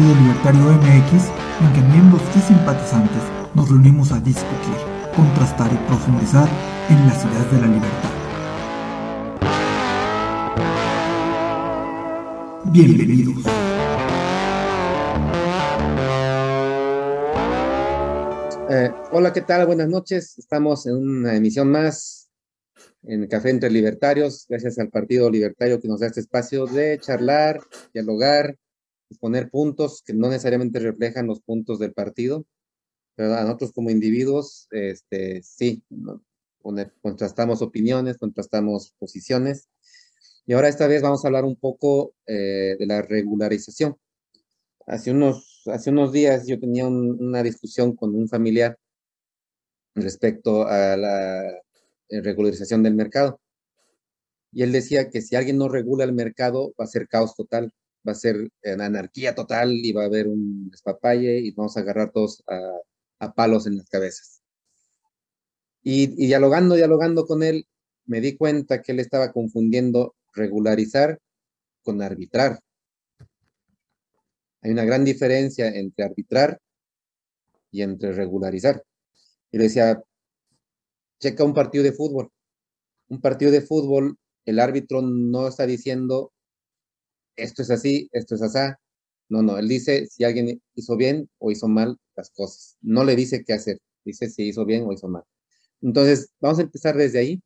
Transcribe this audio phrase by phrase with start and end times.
[0.00, 1.12] Partido Libertario MX
[1.60, 3.22] en que miembros y simpatizantes
[3.54, 4.74] nos reunimos a discutir,
[5.14, 6.48] contrastar y profundizar
[6.88, 8.10] en las ideas de la libertad.
[12.72, 13.44] Bienvenidos.
[18.70, 19.66] Eh, hola, ¿qué tal?
[19.66, 20.38] Buenas noches.
[20.38, 22.30] Estamos en una emisión más
[23.02, 27.60] en Café entre Libertarios, gracias al Partido Libertario que nos da este espacio de charlar,
[27.92, 28.56] dialogar,
[29.18, 32.46] poner puntos que no necesariamente reflejan los puntos del partido,
[33.16, 35.82] pero a nosotros como individuos, este, sí,
[37.02, 39.68] contrastamos opiniones, contrastamos posiciones.
[40.46, 43.96] Y ahora esta vez vamos a hablar un poco eh, de la regularización.
[44.86, 48.76] Hace unos, hace unos días yo tenía un- una discusión con un familiar
[49.94, 51.48] respecto a la
[52.08, 53.40] eh, regularización del mercado.
[54.52, 57.72] Y él decía que si alguien no regula el mercado, va a ser caos total,
[58.06, 61.80] va a ser en anarquía total y va a haber un despapalle y vamos a
[61.80, 64.42] agarrar todos a, a palos en las cabezas.
[65.82, 67.66] Y, y dialogando, dialogando con él,
[68.06, 71.18] me di cuenta que él estaba confundiendo regularizar
[71.82, 72.60] con arbitrar.
[74.62, 76.60] Hay una gran diferencia entre arbitrar
[77.70, 78.82] y entre regularizar.
[79.50, 80.02] Y le decía,
[81.18, 82.30] checa un partido de fútbol.
[83.08, 86.32] Un partido de fútbol, el árbitro no está diciendo,
[87.36, 88.74] esto es así, esto es así.
[89.28, 92.76] No, no, él dice si alguien hizo bien o hizo mal las cosas.
[92.82, 95.24] No le dice qué hacer, dice si hizo bien o hizo mal.
[95.82, 97.42] Entonces, vamos a empezar desde ahí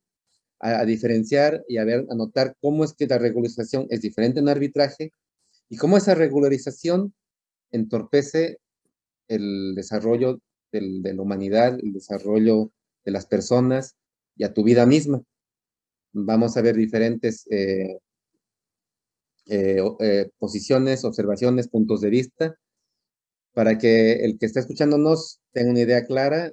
[0.60, 4.48] a, diferenciar y a ver, a notar cómo es que la regularización es diferente en
[4.48, 5.12] arbitraje
[5.68, 7.14] y cómo esa regularización
[7.72, 8.58] entorpece
[9.28, 10.40] el desarrollo
[10.72, 12.72] del- de la humanidad, el desarrollo
[13.04, 13.96] de las personas
[14.36, 15.22] y a tu vida misma.
[16.12, 17.98] Vamos a ver diferentes eh,
[19.46, 22.56] eh, eh, posiciones, observaciones, puntos de vista,
[23.52, 26.52] para que el que está escuchándonos tenga una idea clara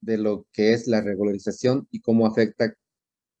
[0.00, 2.74] de lo que es la regularización y cómo afecta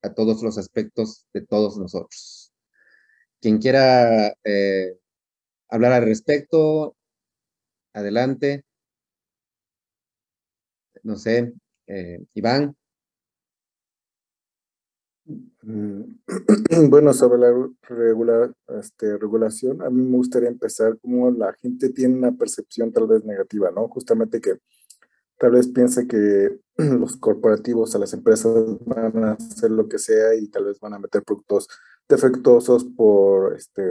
[0.02, 2.52] a todos los aspectos de todos nosotros.
[3.40, 4.98] Quien quiera eh,
[5.68, 6.96] hablar al respecto,
[7.94, 8.64] adelante.
[11.02, 11.52] No sé,
[12.34, 12.76] Iván.
[15.26, 16.02] Mm,
[16.90, 22.16] Bueno, sobre la regular, este, regulación, a mí me gustaría empezar como la gente tiene
[22.16, 23.88] una percepción tal vez negativa, ¿no?
[23.88, 24.58] Justamente que
[25.38, 28.54] tal vez piense que los corporativos a las empresas
[28.84, 31.68] van a hacer lo que sea y tal vez van a meter productos
[32.08, 33.82] defectuosos por, este,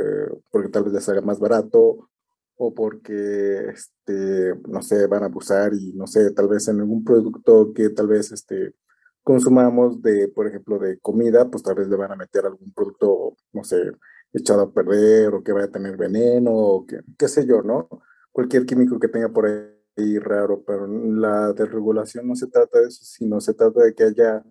[0.52, 2.10] porque tal vez les haga más barato
[2.58, 7.04] o porque, este, no sé, van a abusar y no sé, tal vez en algún
[7.04, 8.74] producto que tal vez, este,
[9.26, 13.36] consumamos de, por ejemplo, de comida, pues tal vez le van a meter algún producto,
[13.54, 13.92] no sé,
[14.32, 17.90] echado a perder o que vaya a tener veneno o que, qué sé yo, ¿no?
[18.32, 23.04] Cualquier químico que tenga por ahí raro, pero la desregulación no se trata de eso,
[23.04, 24.44] sino se trata de que haya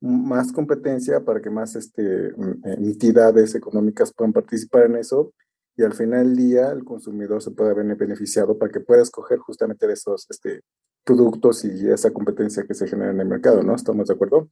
[0.00, 2.34] más competencia para que más este, eh,
[2.64, 5.32] entidades económicas puedan participar en eso
[5.76, 9.38] y al final del día el consumidor se pueda ver beneficiado para que pueda escoger
[9.38, 10.62] justamente de esos este,
[11.04, 13.74] productos y esa competencia que se genera en el mercado, ¿no?
[13.74, 14.50] ¿Estamos de acuerdo?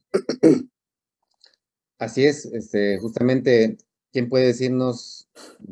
[1.99, 3.77] Así es, este, justamente,
[4.11, 5.29] ¿quién puede decirnos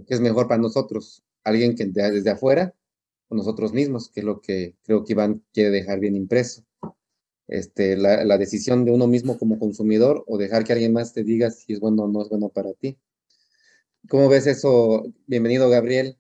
[0.08, 1.24] qué es mejor para nosotros?
[1.44, 2.76] ¿Alguien que de- desde afuera
[3.30, 4.10] o nosotros mismos?
[4.10, 6.64] Que es lo que creo que Iván quiere dejar bien impreso.
[7.48, 11.24] Este, la, la decisión de uno mismo como consumidor o dejar que alguien más te
[11.24, 12.98] diga si es bueno o no es bueno para ti.
[14.08, 15.06] ¿Cómo ves eso?
[15.28, 16.18] Bienvenido, Gabriel.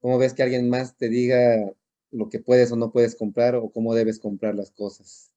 [0.00, 1.72] ¿Cómo ves que alguien más te diga
[2.10, 5.30] lo que puedes o no puedes comprar o cómo debes comprar las cosas?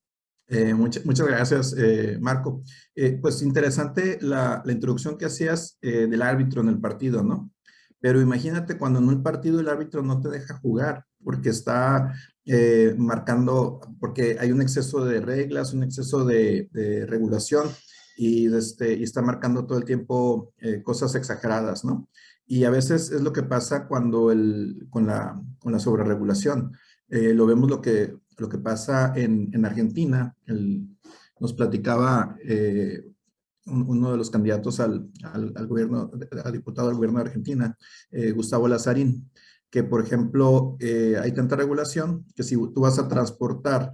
[0.48, 2.64] Eh, mucha- muchas gracias, eh, Marco.
[2.96, 7.52] Eh, pues interesante la, la introducción que hacías del árbitro en el partido, ¿no?
[8.00, 12.14] Pero imagínate cuando en un partido el árbitro no te deja jugar porque está
[12.98, 17.68] marcando, porque hay un exceso de reglas, un exceso de, de regulación
[18.18, 22.10] y, este, y está marcando todo el tiempo cosas exageradas, ¿no?
[22.52, 26.76] Y a veces es lo que pasa cuando el, con, la, con la sobreregulación.
[27.08, 30.36] Eh, lo vemos lo que, lo que pasa en, en Argentina.
[30.48, 30.88] El,
[31.40, 33.06] nos platicaba eh,
[33.68, 36.10] un, uno de los candidatos al, al, al, gobierno,
[36.44, 37.78] a diputado del gobierno de Argentina,
[38.10, 39.30] eh, Gustavo Lazarín,
[39.70, 43.92] que, por ejemplo, eh, hay tanta regulación que si tú vas a transportar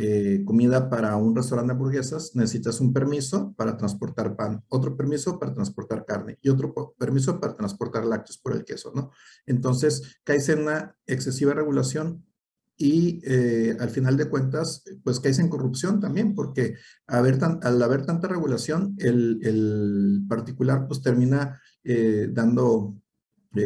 [0.00, 5.40] eh, comida para un restaurante de hamburguesas, necesitas un permiso para transportar pan, otro permiso
[5.40, 9.10] para transportar carne y otro permiso para transportar lácteos por el queso, ¿no?
[9.44, 12.24] Entonces, caes en una excesiva regulación
[12.76, 16.76] y eh, al final de cuentas, pues caes en corrupción también, porque
[17.08, 23.02] al haber tanta regulación, el, particular pues termina eh, dando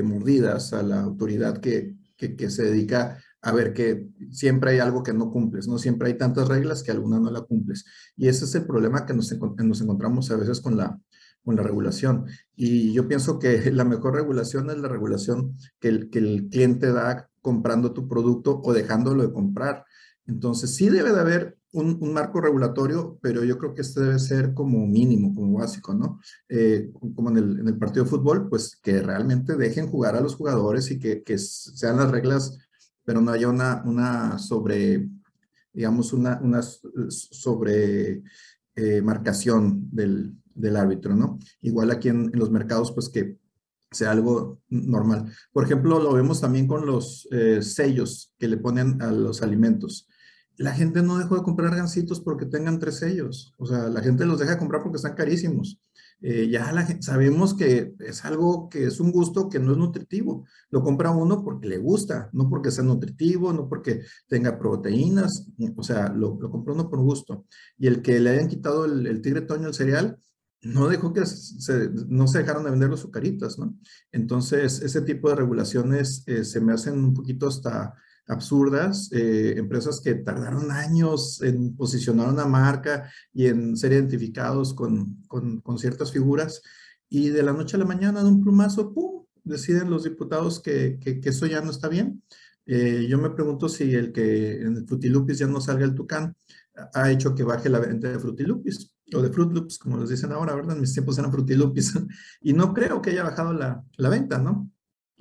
[0.02, 5.12] mordidas a la autoridad que, que se dedica a ver que siempre hay algo que
[5.12, 5.76] no cumples, ¿no?
[5.76, 7.84] Siempre hay tantas reglas que alguna no la cumples.
[8.16, 10.98] Y ese es el problema que nos, nos encontramos a veces con la,
[11.44, 12.26] con la regulación.
[12.54, 16.92] Y yo pienso que la mejor regulación es la regulación que el, que el cliente
[16.92, 19.84] da comprando tu producto o dejándolo de comprar.
[20.26, 24.18] Entonces, sí debe de haber un, un, marco regulatorio, pero yo creo que este debe
[24.20, 26.20] ser como mínimo, como básico, ¿no?
[26.48, 30.20] Eh, como en el, en el, partido de fútbol, pues que realmente dejen jugar a
[30.20, 32.58] los jugadores y que, que sean las reglas
[33.04, 35.08] pero no haya una, una sobre,
[35.72, 36.40] digamos, una,
[37.08, 38.22] sobre
[38.75, 41.38] eh, marcación del, del, árbitro, ¿no?
[41.60, 43.38] Igual aquí en, los mercados, pues que
[43.90, 45.32] sea algo normal.
[45.52, 50.08] Por ejemplo, lo vemos también con los eh, sellos que le ponen a los alimentos.
[50.56, 53.54] La gente no dejó de comprar gancitos porque tengan tres sellos.
[53.58, 55.81] O sea, la gente los deja de comprar porque están carísimos.
[56.24, 60.46] Eh, ya la sabemos que es algo que es un gusto que no es nutritivo.
[60.70, 65.82] Lo compra uno porque le gusta, no porque sea nutritivo, no porque tenga proteínas, o
[65.82, 67.46] sea, lo, lo compra uno por gusto.
[67.76, 70.19] Y el que le hayan quitado el, tigre toño al cereal,
[70.62, 73.76] no dejó que se, no se dejaron de vender los azucaritas, ¿no?
[74.12, 77.94] Entonces, ese tipo de regulaciones eh, se me hacen un poquito hasta
[78.26, 85.22] absurdas, eh, empresas que tardaron años en posicionar una marca y en ser identificados con,
[85.26, 86.62] con, ciertas figuras,
[87.08, 90.98] y de la noche a la mañana, de un plumazo, ¡pum!, deciden los diputados que,
[91.00, 92.22] que, eso ya no está bien.
[92.64, 96.36] Eh, yo me pregunto si el que en el Frutilupis ya no salga el tucán
[96.94, 100.54] ha hecho que baje la venta de Frutilupis o de Fruit como les dicen ahora,
[100.54, 100.76] ¿verdad?
[100.76, 101.92] Mis tiempos eran Frutilupis
[102.40, 104.70] y no creo que haya bajado la, la venta, ¿no?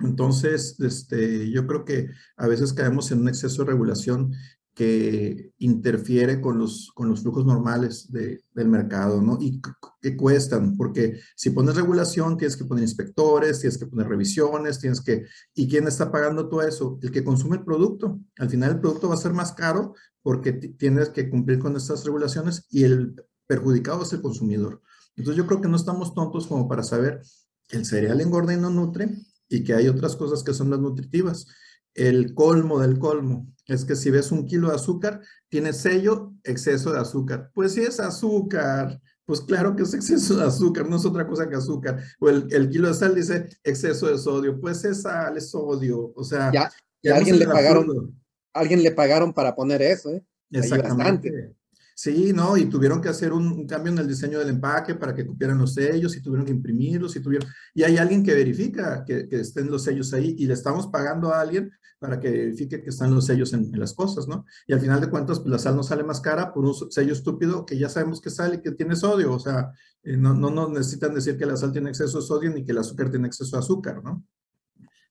[0.02, 4.32] Entonces, este, yo creo que a veces caemos en un exceso de regulación
[4.74, 9.36] que interfiere con los, con los flujos normales de, del mercado, ¿no?
[9.38, 9.60] Y
[10.00, 15.02] que cuestan, porque si pones regulación, tienes que poner inspectores, tienes que poner revisiones, tienes
[15.02, 15.26] que...
[15.54, 16.98] ¿Y quién está pagando todo eso?
[17.02, 18.18] El que consume el producto.
[18.38, 22.04] Al final el producto va a ser más caro porque tienes que cumplir con estas
[22.04, 23.14] regulaciones y el
[23.46, 24.80] perjudicado es el consumidor.
[25.16, 27.20] Entonces yo creo que no estamos tontos como para saber
[27.68, 29.10] que el cereal engorda y no nutre,
[29.52, 31.46] y que hay otras cosas que son las nutritivas.
[31.94, 36.92] El colmo del colmo es que si ves un kilo de azúcar, tiene sello exceso
[36.92, 37.50] de azúcar.
[37.52, 41.48] Pues si es azúcar, pues claro que es exceso de azúcar, no es otra cosa
[41.48, 42.02] que azúcar.
[42.18, 46.12] O el, el kilo de sal dice exceso de sodio, pues es sal, es sodio.
[46.16, 46.70] O sea, ya,
[47.14, 48.18] alguien le pagaron,
[48.54, 50.24] alguien le pagaron para poner eso, ¿eh?
[50.50, 51.54] Exactamente.
[52.02, 52.56] Sí, ¿no?
[52.56, 55.74] Y tuvieron que hacer un, cambio en el diseño del empaque para que cupieran los
[55.74, 57.48] sellos y tuvieron que imprimirlos y tuvieron...
[57.74, 61.40] Y hay alguien que verifica que, estén los sellos ahí y le estamos pagando a
[61.40, 61.70] alguien
[62.00, 64.44] para que verifique que están los sellos en, las cosas, ¿no?
[64.66, 67.12] Y al final de cuentas, pues la sal no sale más cara por un sello
[67.12, 69.32] estúpido que ya sabemos que sale y que tiene sodio.
[69.32, 69.70] O sea,
[70.02, 72.72] eh, no, no nos necesitan decir que la sal tiene exceso de sodio ni que
[72.72, 74.26] el azúcar tiene exceso de azúcar, ¿no?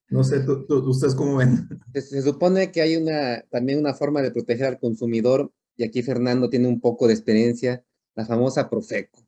[0.10, 1.70] No sé, ¿ustedes cómo ven?
[1.94, 6.48] Se, supone que hay una, también una forma de proteger al consumidor y aquí Fernando
[6.48, 7.84] tiene un poco de experiencia,
[8.14, 9.26] la famosa Profeco.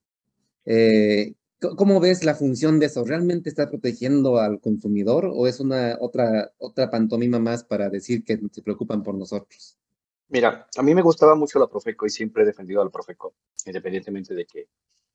[0.65, 3.03] Eh, ¿Cómo ves la función de eso?
[3.03, 8.39] ¿Realmente está protegiendo al consumidor o es una otra, otra pantomima más para decir que
[8.51, 9.79] se preocupan por nosotros?
[10.27, 13.33] Mira, a mí me gustaba mucho la Profeco y siempre he defendido a la Profeco,
[13.65, 14.67] independientemente de que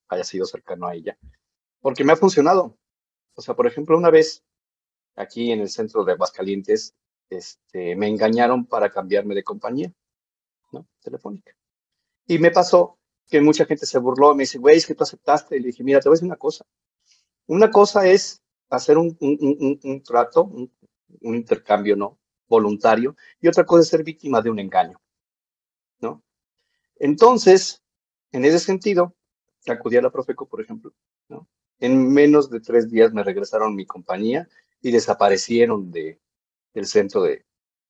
[0.08, 1.16] haya sido cercano a ella,
[1.80, 2.76] porque me ha funcionado.
[3.34, 4.42] O sea, por ejemplo, una vez
[5.14, 6.96] aquí en el centro de Aguascalientes,
[7.30, 9.92] este, me engañaron para cambiarme de compañía.
[10.72, 10.86] ¿No?
[11.02, 11.52] Telefónica.
[12.26, 12.98] Y me pasó
[13.28, 15.56] que mucha gente se burló, me dice, güey, es que tú aceptaste.
[15.56, 16.64] Y le dije, mira, te voy a decir una cosa.
[17.46, 20.70] Una cosa es hacer un, un, un, trato, un,
[21.34, 22.18] intercambio, ¿no?
[22.46, 23.16] Voluntario.
[23.40, 25.00] Y otra cosa es ser víctima de un engaño,
[26.00, 26.22] ¿no?
[26.96, 27.82] Entonces,
[28.32, 29.14] en ese sentido,
[29.66, 30.92] acudí a la Profeco, por ejemplo.
[31.80, 34.48] En menos de tres días me regresaron mi compañía
[34.80, 36.20] y desaparecieron de,
[36.74, 37.46] del centro de,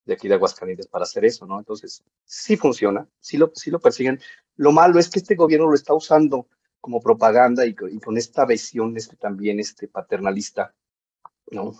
[0.08, 1.58] de aquí de Aguascalientes para hacer eso, ¿no?
[1.58, 4.18] Entonces, sí funciona, sí lo, sí lo persiguen.
[4.56, 6.48] Lo malo es que este gobierno lo está usando
[6.80, 10.74] como propaganda y, con esta visión este, también este, paternalista,
[11.50, 11.74] ¿no?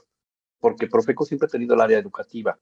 [0.61, 2.61] Porque Profeco siempre ha tenido el área educativa,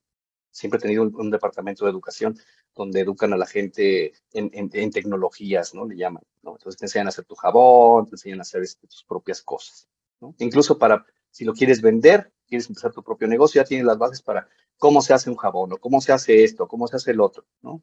[0.53, 2.39] siempre ha tenido un, departamento de educación
[2.73, 5.85] donde educan a la gente en, tecnologías, ¿no?
[5.85, 6.53] Le llaman, ¿no?
[6.53, 9.89] Entonces te enseñan a hacer tu jabón, te enseñan a hacer este, tus propias cosas,
[10.21, 10.33] ¿no?
[10.39, 11.05] Incluso para
[11.37, 15.03] Si lo quieres vender, quieres empezar tu propio negocio, ya tienes las bases para cómo
[15.03, 17.83] se hace un jabón, o cómo se hace esto, cómo se hace el otro, ¿no?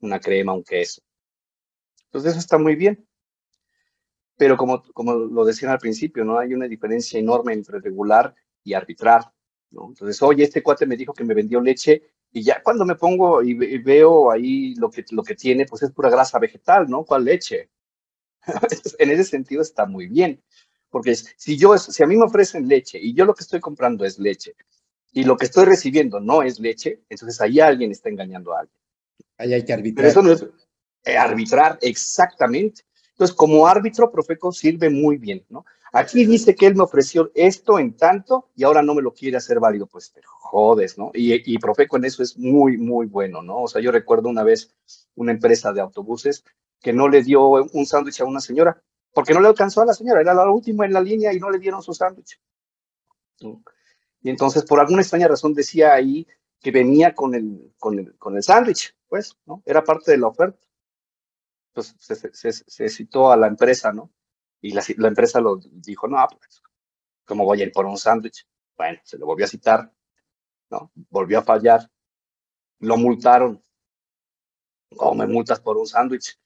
[0.00, 1.00] Una crema, un queso.
[2.04, 3.08] Entonces eso está muy bien.
[4.36, 6.38] Pero como, como lo decían al principio, ¿no?
[6.38, 9.32] Hay una diferencia enorme entre regular y arbitrar,
[9.70, 9.86] ¿no?
[9.88, 13.42] Entonces, oye, este cuate me dijo que me vendió leche y ya cuando me pongo
[13.42, 17.02] y, veo ahí lo que, lo que tiene, pues es pura grasa vegetal, ¿no?
[17.06, 17.70] ¿Cuál leche?
[18.98, 20.44] en ese sentido está muy bien.
[20.94, 24.04] Porque si yo, si a mí me ofrecen leche y yo lo que estoy comprando
[24.04, 24.54] es leche
[25.12, 28.78] y lo que estoy recibiendo no es leche, entonces ahí alguien está engañando a alguien.
[29.36, 29.96] Ahí hay que arbitrar.
[29.96, 30.46] Pero eso no es
[31.02, 32.82] eh, arbitrar exactamente.
[33.10, 35.64] Entonces, como árbitro, Profeco sirve muy bien, ¿no?
[35.92, 39.36] Aquí dice que él me ofreció esto en tanto y ahora no me lo quiere
[39.36, 41.10] hacer válido, pues te jodes, ¿no?
[41.12, 43.62] Y, y Profeco en eso es muy, muy bueno, ¿no?
[43.62, 44.72] O sea, yo recuerdo una vez
[45.16, 46.44] una empresa de autobuses
[46.80, 48.80] que no le dio un sándwich a una señora,
[49.14, 51.48] porque no le alcanzó a la señora, era la última en la línea y no
[51.48, 52.40] le dieron su sándwich.
[54.20, 56.26] Y entonces, por alguna extraña razón, decía ahí
[56.60, 59.62] que venía con el, con el, con el sándwich, pues, ¿no?
[59.64, 60.66] Era parte de la oferta.
[61.68, 64.10] Entonces, se, se, citó a la empresa, ¿no?
[64.60, 66.62] Y la, la, empresa lo dijo, no, pues,
[67.24, 68.48] ¿cómo voy a ir por un sándwich?
[68.76, 69.92] Bueno, se lo volvió a citar,
[70.70, 70.90] ¿no?
[71.10, 71.88] Volvió a fallar.
[72.80, 73.62] Lo multaron.
[74.96, 76.38] ¿Cómo me multas por un sándwich?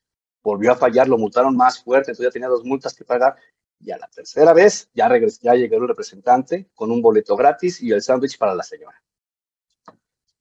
[0.49, 3.37] Volvió a fallar, lo multaron más fuerte, entonces ya tenía dos multas que pagar.
[3.81, 7.83] Y a la tercera vez ya, regresó, ya llegó el representante con un boleto gratis
[7.83, 9.01] y el sándwich para la señora.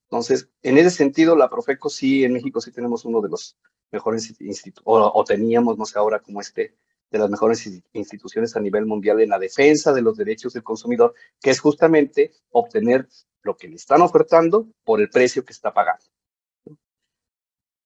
[0.03, 3.57] Entonces, en ese sentido, la Profeco sí, en México sí tenemos uno de los
[3.91, 6.75] mejores institutos, o, teníamos, no sé ahora como este,
[7.11, 11.13] de las mejores instituciones a nivel mundial en la defensa de los derechos del consumidor,
[11.41, 13.07] que es justamente obtener
[13.43, 16.05] lo que le están ofertando por el precio que está pagando.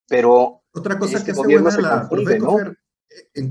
[0.07, 2.59] Pero otra cosa este que hace buena la Profeco,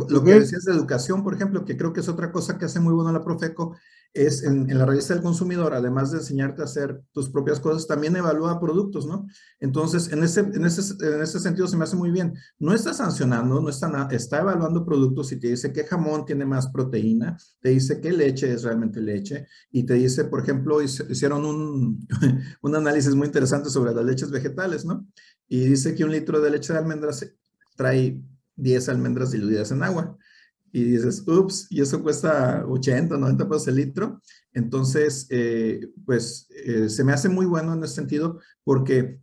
[0.09, 2.81] lo que decías de educación, por ejemplo, que creo que es otra cosa que hace
[2.81, 3.77] muy buena la Profeco,
[4.13, 8.17] es en, la revista del consumidor, además de enseñarte a hacer tus propias cosas, también
[8.17, 9.27] evalúa productos, ¿no?
[9.61, 12.35] Entonces, en ese, en ese, en ese sentido se me hace muy bien.
[12.59, 16.69] No está sancionando, no está, está evaluando productos y te dice qué jamón tiene más
[16.69, 22.07] proteína, te dice qué leche es realmente leche y te dice, por ejemplo, hicieron un,
[22.63, 25.07] un análisis muy interesante sobre las leches vegetales, ¿no?
[25.47, 27.25] Y dice que un litro de leche de almendras
[27.77, 28.21] trae
[28.57, 30.19] 10 almendras diluidas en agua
[30.73, 34.21] y dices, ups, y eso cuesta 80, 90 pesos el litro.
[34.53, 39.21] Entonces, eh, pues eh, se me hace muy bueno en ese sentido porque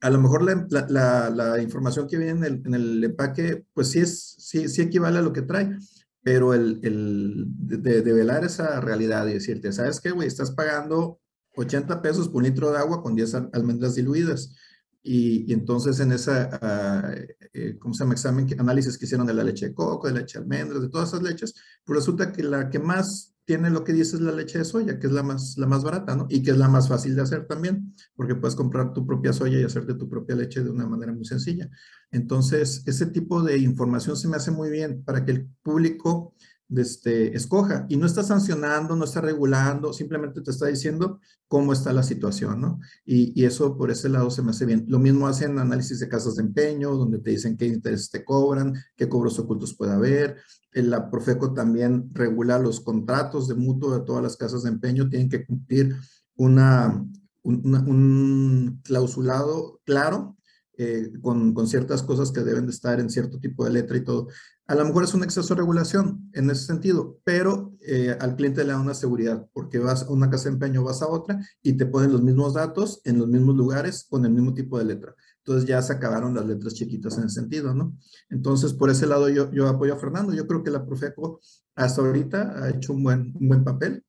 [0.00, 4.00] a lo mejor la, la, información que viene en el, en el, empaque, pues sí,
[4.00, 5.76] es, sí, sí equivale a lo que trae,
[6.22, 10.26] pero el, el de, de, velar esa realidad y decirte, ¿sabes qué, güey?
[10.26, 11.20] Estás pagando
[11.56, 14.54] 80 pesos por un litro de agua con 10 almendras diluidas.
[15.02, 17.14] Y, entonces en esa, ah,
[17.52, 18.14] eh, ¿cómo se llama?
[18.14, 21.08] Examen, análisis que hicieron de la leche de coco, de leche de almendras, de todas
[21.08, 21.54] esas leches,
[21.84, 25.00] pues resulta que la que más tiene lo que dice es la leche de soya,
[25.00, 26.26] que es la más, la más barata, ¿no?
[26.28, 29.58] Y que es la más fácil de hacer también, porque puedes comprar tu propia soya
[29.58, 31.68] y hacerte tu propia leche de una manera muy sencilla.
[32.12, 36.34] Entonces, ese tipo de información se me hace muy bien para que el público
[36.76, 41.92] este, escoja y no está sancionando, no está regulando, simplemente te está diciendo cómo está
[41.92, 42.80] la situación, ¿no?
[43.04, 44.84] Y, eso por ese lado se me hace bien.
[44.88, 48.74] Lo mismo hacen análisis de casas de empeño, donde te dicen qué intereses te cobran,
[48.96, 50.36] qué cobros ocultos puede haber.
[50.72, 55.28] La Profeco también regula los contratos de mutuo de todas las casas de empeño, tienen
[55.28, 55.96] que cumplir
[56.36, 57.04] una,
[57.42, 60.36] un clausulado claro
[60.82, 64.00] eh, con, con, ciertas cosas que deben de estar en cierto tipo de letra y
[64.02, 64.28] todo.
[64.66, 68.64] A lo mejor es un exceso de regulación en ese sentido, pero eh, al cliente
[68.64, 71.74] le da una seguridad porque vas a una casa de empeño, vas a otra y
[71.74, 75.14] te ponen los mismos datos en los mismos lugares con el mismo tipo de letra.
[75.44, 77.94] Entonces ya se acabaron las letras chiquitas en ese sentido, ¿no?
[78.30, 80.32] Entonces, por ese lado yo, yo apoyo a Fernando.
[80.32, 81.40] Yo creo que la Profeco
[81.74, 84.02] hasta ahorita ha hecho un buen, un buen papel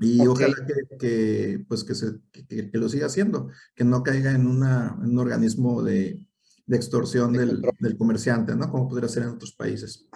[0.00, 0.54] y ojalá
[0.98, 5.18] que, pues que, se, que, lo siga haciendo, que no caiga en, una, en un
[5.18, 6.18] organismo de,
[6.66, 8.70] de extorsión del, del, comerciante, ¿no?
[8.70, 10.06] Como podría ser en otros países.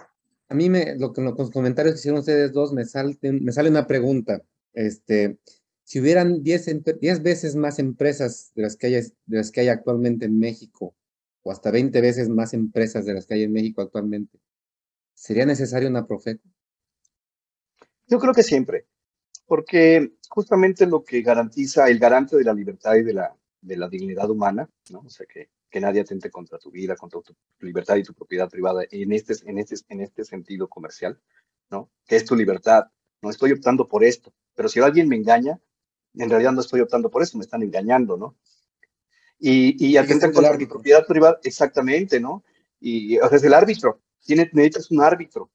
[0.49, 3.69] A mí, me, lo que los comentarios que hicieron ustedes dos, me, salten, me sale
[3.69, 4.41] una pregunta.
[4.73, 5.37] Este,
[5.83, 10.25] si hubieran 10 veces más empresas de las, que hay, de las que hay actualmente
[10.25, 10.95] en México,
[11.43, 14.39] o hasta 20 veces más empresas de las que hay en México actualmente,
[15.13, 16.43] ¿sería necesario una Profeco?
[18.07, 18.85] Yo creo que siempre
[19.47, 23.87] porque justamente lo que garantiza el garante de la libertad y de la, de la
[23.87, 24.99] dignidad humana, ¿no?
[24.99, 28.49] O sea, que, que nadie atente contra tu vida, contra tu, libertad y tu propiedad
[28.49, 31.19] privada en este, en, este, en este sentido comercial,
[31.71, 31.89] ¿no?
[32.05, 32.87] Que es tu libertad.
[33.21, 35.59] No estoy optando por esto, pero si alguien me engaña,
[36.13, 38.35] en realidad no estoy optando por eso, me están engañando, ¿no?
[39.39, 42.43] Y, y atentan contra mi propiedad privada, exactamente, ¿no?
[42.81, 45.49] Y o sea, es el árbitro, Tiene, necesitas un árbitro,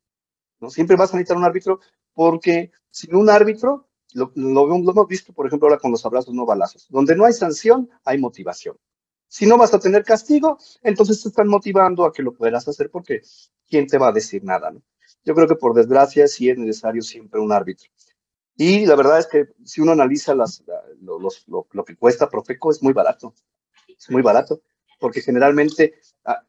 [0.60, 0.70] ¿no?
[0.70, 1.80] Siempre vas a necesitar un árbitro
[2.14, 6.44] porque sin un árbitro, lo, lo, hemos visto, por ejemplo, ahora con los abrazos no
[6.44, 6.86] balazos.
[6.90, 8.76] Donde no hay sanción, hay motivación.
[9.28, 12.90] Si no vas a tener castigo, entonces te están motivando a que lo puedas hacer
[12.90, 13.22] porque
[13.66, 14.70] ¿quién te va a decir nada?
[14.70, 14.82] ¿no?
[15.24, 17.88] Yo creo que por desgracia sí es necesario siempre un árbitro.
[18.56, 20.62] Y la verdad es que si uno analiza las,
[21.00, 21.18] lo,
[21.72, 23.34] lo, que cuesta Profeco es muy barato.
[23.88, 24.60] Es muy barato
[24.98, 26.44] porque generalmente ah,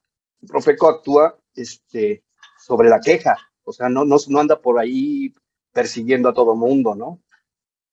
[0.48, 2.24] Profeco actúa este,
[2.60, 3.38] sobre la queja.
[3.64, 5.34] O sea, no, no, no anda por ahí
[5.74, 7.22] persiguiendo a todo mundo, ¿no?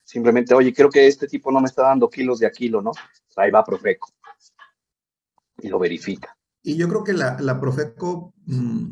[0.05, 2.93] Simplemente, oye, creo que este tipo no me está dando kilos de a kilo, ¿no?
[3.37, 4.09] Ahí va Profeco
[5.63, 6.37] y lo verifica.
[6.63, 8.91] Y yo creo que la, Profeco, mm,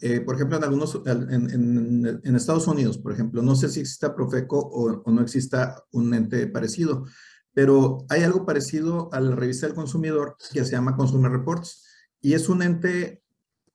[0.00, 4.14] eh, por ejemplo, en algunos, en, en, Estados Unidos, por ejemplo, no sé si exista
[4.14, 7.04] Profeco o, o, no exista un ente parecido,
[7.52, 11.84] pero hay algo parecido a la revista del consumidor que se llama Consumer Reports
[12.20, 13.22] y es un ente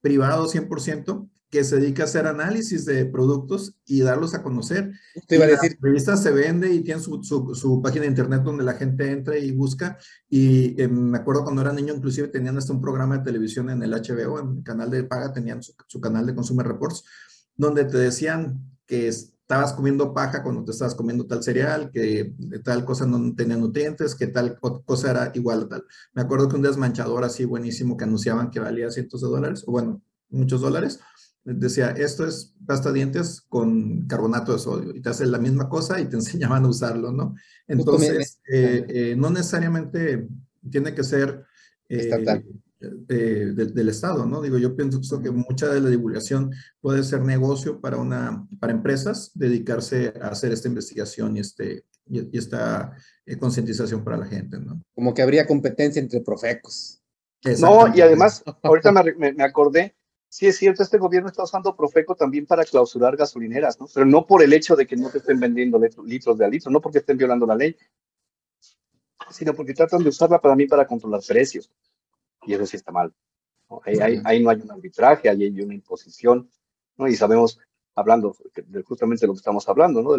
[0.01, 4.91] privado 100% que se dedica a hacer análisis de productos y darlos a conocer.
[5.27, 5.77] Te iba a decir.
[5.81, 9.37] La revista se vende y tiene su, su, página de internet donde la gente entra
[9.37, 9.97] y busca.
[10.29, 13.81] Y eh, me acuerdo cuando era niño, inclusive tenían hasta un programa de televisión en
[13.81, 17.03] el HBO, en el canal de paga, tenían su, su canal de Consumer Reports,
[17.55, 19.07] donde te decían que
[19.49, 24.13] estabas comiendo paja cuando te estabas comiendo tal cereal, que tal cosa no tenía nutrientes,
[24.13, 25.85] que tal cosa era igual a tal.
[26.13, 29.71] Me acuerdo que un desmanchador así buenísimo que anunciaban que valía cientos de dólares, o
[29.71, 30.99] bueno, muchos dólares,
[31.55, 35.69] decía, esto es pasta de dientes con carbonato de sodio y te hace la misma
[35.69, 37.35] cosa y te enseñaban a usarlo, ¿no?
[37.67, 40.27] Entonces, eh, eh, no necesariamente
[40.69, 41.45] tiene que ser
[41.87, 42.07] eh,
[42.87, 44.41] del Estado, ¿no?
[44.41, 49.31] Digo, yo pienso que mucha de la divulgación puede ser negocio para, una, para empresas,
[49.33, 52.95] dedicarse a hacer esta investigación y, este, y, esta
[53.39, 54.81] concientización para la gente, ¿no?
[54.93, 57.01] Como que habría competencia entre profecos.
[57.59, 59.95] No, y además, ahorita me, me acordé,
[60.29, 63.87] sí es cierto, este gobierno está usando Profeco también para clausurar gasolineras, ¿no?
[63.93, 66.71] Pero no por el hecho de que no te estén vendiendo litros de a litro,
[66.71, 67.75] no porque estén violando la ley,
[69.31, 71.69] sino porque tratan de usarla para mí para controlar precios.
[72.43, 73.13] Y eso sí está mal.
[73.83, 76.49] Ahí, ahí, no hay un arbitraje, ahí hay una imposición,
[76.97, 77.07] ¿no?
[77.07, 77.59] Y sabemos,
[77.95, 80.11] hablando de justamente lo que estamos hablando, ¿no?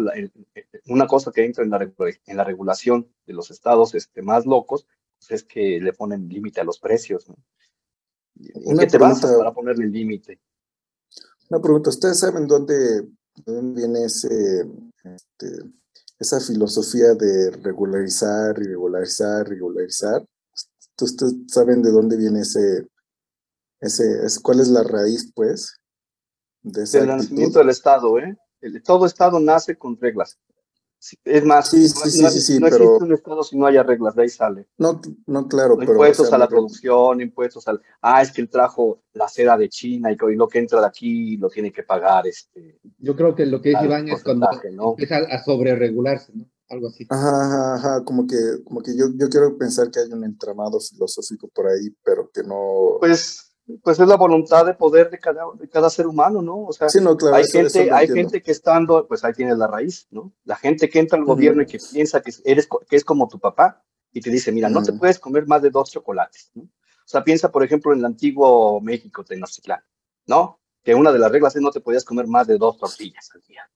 [0.87, 1.91] una cosa que entra en la,
[2.25, 4.85] en la regulación de los estados este, más locos
[5.17, 7.35] pues es que le ponen límite a los precios, ¿no?
[8.35, 10.39] Qué te basas para ponerle el límite?
[11.49, 13.07] Una pregunta, ¿ustedes saben dónde,
[13.45, 14.65] viene ese,
[15.03, 15.63] este,
[16.19, 20.25] esa filosofía de regularizar, regularizar, regularizar?
[20.99, 22.87] ¿Ustedes saben de dónde viene ese,
[23.79, 25.77] ese, cuál es la raíz, pues?
[26.61, 28.37] De ese nacimiento del Estado, ¿eh?
[28.83, 30.37] todo Estado nace con reglas.
[31.23, 32.83] Es más, sí, sí, no, sí, sí, no pero...
[32.83, 34.67] existe un Estado si no haya reglas, de ahí sale.
[34.77, 35.93] No, no claro, pero...
[35.93, 37.81] Impuestos a la producción, impuestos al...
[38.01, 41.37] Ah, es que él trajo la seda de China y, lo que entra de aquí
[41.37, 42.27] lo tiene que pagar.
[42.27, 44.91] Este, Yo creo que lo que dice Iván es cuando ¿no?
[44.91, 46.45] empieza a sobreregularse, ¿no?
[46.69, 47.05] Algo así.
[47.09, 50.79] Ajá, ajá, ajá, como que, como que yo, yo quiero pensar que hay un entramado
[50.79, 52.97] filosófico por ahí, pero que no...
[52.99, 53.50] Pues
[53.83, 56.65] pues es la voluntad de poder de cada, de cada ser humano, ¿no?
[56.65, 56.87] O sea,
[57.33, 60.33] hay, gente, hay gente que estando, pues ahí tienes la raíz, ¿no?
[60.43, 63.39] La gente que entra al gobierno y que piensa que, eres, que es como tu
[63.39, 66.63] papá y te dice, mira, no te puedes comer más de dos chocolates, ¿no?
[66.63, 69.83] O sea, piensa, por ejemplo, en el antiguo México, Tenochtitlán,
[70.27, 70.59] ¿no?
[70.83, 73.41] Que una de las reglas es no te podías comer más de dos tortillas al
[73.41, 73.69] día.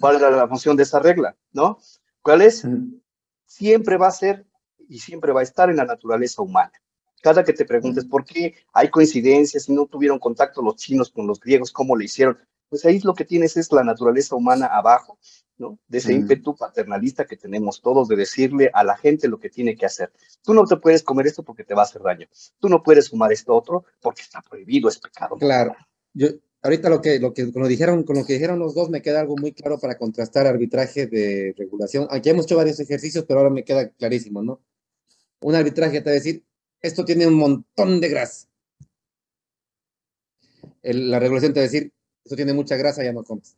[0.00, 1.78] ¿Cuál era la función de esa regla, no?
[2.22, 2.66] ¿Cuál es?
[3.46, 4.46] Siempre va a ser
[4.88, 6.72] y siempre va a estar en la naturaleza humana
[7.22, 11.26] cada que te preguntes por qué hay coincidencias si no tuvieron contacto los chinos con
[11.26, 15.18] los griegos, cómo lo hicieron, pues ahí lo que tienes es la naturaleza humana abajo,
[15.56, 15.78] ¿no?
[15.88, 19.76] De ese ímpetu paternalista que tenemos todos de decirle a la gente lo que tiene
[19.76, 20.12] que hacer.
[20.42, 22.28] Tú no te puedes comer esto porque te va a hacer daño.
[22.58, 25.36] Tú no puedes fumar esto otro porque está prohibido, es pecado.
[25.36, 25.74] Claro.
[26.12, 26.28] Yo,
[26.62, 29.02] ahorita lo que, lo que con lo dijeron, con lo que dijeron los dos me
[29.02, 32.06] queda algo muy claro para contrastar arbitraje de regulación.
[32.10, 34.60] Aquí hemos hecho varios ejercicios, pero ahora me queda clarísimo, ¿no?
[35.40, 36.44] Un arbitraje te va a decir,
[36.80, 38.46] esto tiene un montón de grasa.
[40.82, 41.92] la regulación te va a decir,
[42.24, 43.56] esto tiene mucha grasa, ya no comes.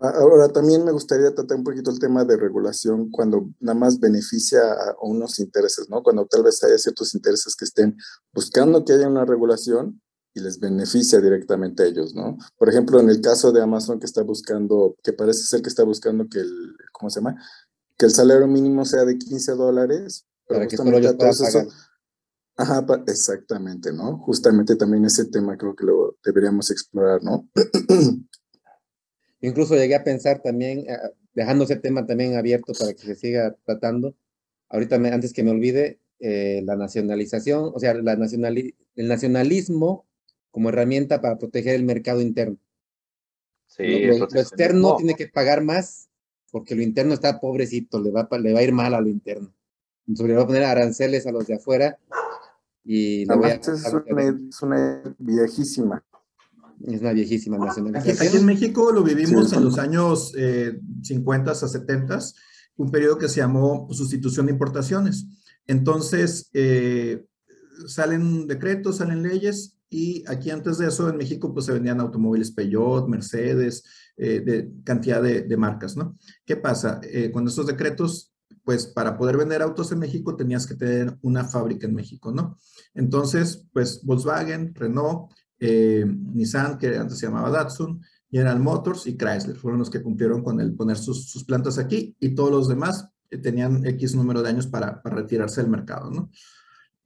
[0.00, 4.60] Ahora, también me gustaría tratar un poquito el tema de regulación cuando nada más beneficia
[4.60, 6.04] a unos intereses, ¿no?
[6.04, 7.96] Cuando tal vez haya ciertos intereses que estén
[8.32, 10.00] buscando que haya una regulación
[10.34, 12.38] y les beneficia directamente a ellos, ¿no?
[12.56, 15.82] Por ejemplo, en el caso de Amazon que está buscando, que parece ser que está
[15.82, 17.42] buscando que el, ¿cómo se llama?
[17.96, 21.66] Que el salario mínimo sea de 15 dólares para que solo yo pueda pagar.
[22.56, 24.18] Ajá, exactamente, ¿no?
[24.18, 27.48] Justamente también ese tema creo que lo deberíamos explorar, ¿no?
[29.40, 30.98] Incluso llegué a pensar también, eh,
[31.34, 34.16] dejando ese tema también abierto para que se siga tratando,
[34.70, 40.08] ahorita antes que me olvide, eh, la nacionalización, o sea, la el nacionalismo
[40.50, 42.58] como herramienta para proteger el mercado interno.
[43.66, 46.08] Sí, lo, externo tiene que pagar más
[46.50, 49.54] porque lo interno está pobrecito, le va, le va a ir mal a lo interno.
[50.08, 51.98] Le va a poner aranceles a los de afuera
[52.84, 53.54] y le voy a...
[53.54, 53.68] Es
[54.08, 56.02] una, es una viejísima.
[56.84, 58.28] Es una viejísima Aquí, nacionalización.
[58.28, 59.56] aquí en México lo vivimos Sí.
[59.56, 62.18] en los años eh, 50 a 70,
[62.76, 65.26] un periodo que se llamó sustitución de importaciones.
[65.66, 67.26] Entonces, eh,
[67.86, 72.50] salen decretos, salen leyes, y aquí antes de eso en México pues se vendían automóviles
[72.52, 73.84] Peugeot, Mercedes,
[74.16, 76.16] eh, de cantidad de, de marcas, ¿no?
[76.46, 77.00] ¿Qué pasa?
[77.04, 78.32] Eh, con estos decretos,
[78.68, 82.58] pues para poder vender autos en México tenías que tener una fábrica en México, ¿no?
[82.92, 89.56] Entonces, pues Volkswagen, Renault, eh, Nissan, que antes se llamaba Datsun, General Motors y Chrysler
[89.56, 93.38] fueron los que cumplieron con el poner sus, plantas aquí y todos los demás eh,
[93.38, 96.30] tenían X número de años para, retirarse del mercado, ¿no?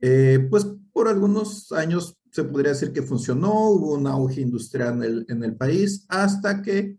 [0.01, 5.45] Eh, pues por algunos años se podría decir que funcionó, hubo un auge industrial en
[5.45, 6.99] el país hasta que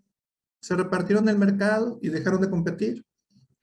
[0.61, 3.03] se repartieron el mercado y dejaron de competir.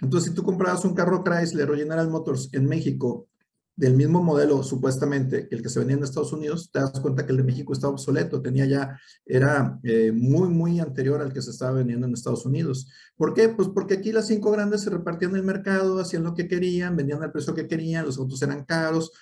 [0.00, 3.28] Entonces, si tú comprabas un carro Chrysler o General Motors en México
[3.76, 7.24] del mismo modelo, supuestamente, que el que se vendía en Estados Unidos, te das cuenta
[7.24, 11.40] que el de México estaba obsoleto, tenía ya, era eh, muy, muy anterior al que
[11.40, 12.88] se estaba vendiendo en Estados Unidos.
[13.16, 13.48] ¿Por qué?
[13.48, 17.22] Pues porque aquí las cinco grandes se repartían el mercado, hacían lo que querían, vendían
[17.22, 19.12] al precio que querían, los autos eran caros.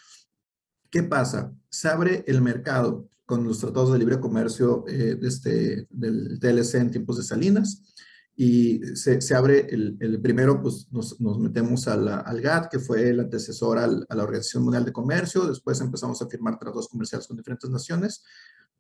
[0.90, 1.52] ¿Qué pasa?
[1.68, 6.74] Se abre el mercado con los tratados de libre comercio eh, de este, del TLC
[6.76, 7.94] en tiempos de Salinas
[8.40, 12.70] y se, se abre el, el, primero, pues nos, nos metemos a la, al GATT,
[12.70, 16.57] que fue el antecesor al, a la Organización Mundial de Comercio, después empezamos a firmar
[16.57, 18.22] tratados comerciales con diferentes naciones.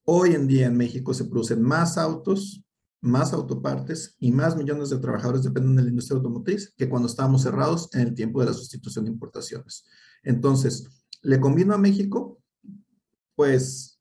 [0.04, 2.62] Hoy en día en México se producen más autos,
[3.00, 7.42] más autopartes y más millones de trabajadores dependen de la industria automotriz que cuando estábamos
[7.42, 9.84] cerrados en el tiempo de la sustitución de importaciones.
[10.22, 10.86] Entonces,
[11.22, 12.40] ¿le convino a México?
[13.34, 13.97] Pues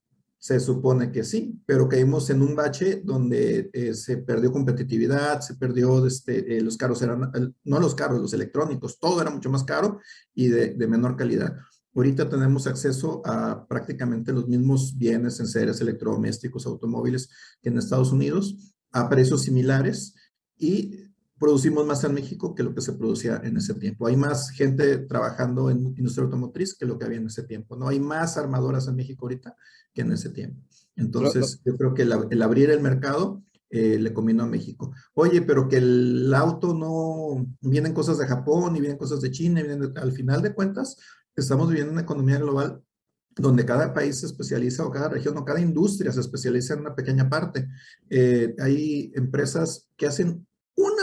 [0.47, 5.55] se supone que sí, pero caímos en un bache donde eh, se perdió competitividad, se
[5.55, 7.33] perdió, este, eh, los carros eran,
[7.65, 9.99] no los carros, los electrónicos, todo era mucho más caro
[10.33, 11.53] y de, de, menor calidad.
[11.93, 17.27] Ahorita tenemos acceso a prácticamente los mismos bienes en seres electrodomésticos, automóviles
[17.62, 20.15] que en Estados Unidos, a precios similares
[20.57, 21.07] y
[21.39, 24.08] producimos más en México que lo que se producía en ese tiempo.
[24.08, 27.88] Hay más gente trabajando en industria automotriz que lo que había en ese tiempo, ¿no?
[27.88, 29.56] Hay más armadoras en México ahorita
[29.93, 30.62] que en ese tiempo.
[30.95, 34.93] Entonces, yo creo que el, el abrir el mercado eh, le combinó a México.
[35.13, 39.60] Oye, pero que el auto no, vienen cosas de Japón y vienen cosas de China,
[39.60, 40.97] y vienen de, al final de cuentas,
[41.36, 42.82] estamos viviendo una economía global
[43.36, 46.95] donde cada país se especializa o cada región o cada industria se especializa en una
[46.95, 47.67] pequeña parte.
[48.10, 50.47] Eh, hay empresas que hacen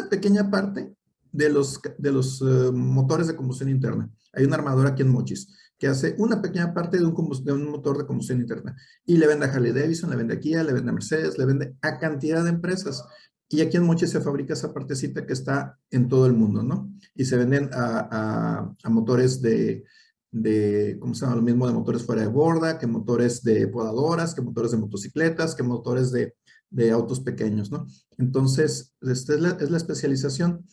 [0.04, 0.94] una pequeña parte
[1.32, 4.10] de los, de los uh, motores de combustión interna.
[4.32, 7.68] Hay una armadora aquí en Mochis que hace una pequeña parte de un, de un,
[7.68, 10.72] motor de combustión interna y le vende a Harley Davidson, le vende a Kia, le
[10.72, 13.04] vende a Mercedes, le vende a cantidad de empresas.
[13.48, 16.92] Y aquí en Mochis se fabrica esa partecita que está en todo el mundo, ¿no?
[17.14, 19.84] Y se venden a, a, a motores de,
[20.30, 21.36] de, ¿cómo se llama?
[21.36, 25.54] Lo mismo de motores fuera de borda, que motores de podadoras, que motores de motocicletas,
[25.54, 26.34] que motores de,
[26.74, 27.86] de autos pequeños, ¿no?
[28.18, 30.66] Entonces, esta es la, es la, especialización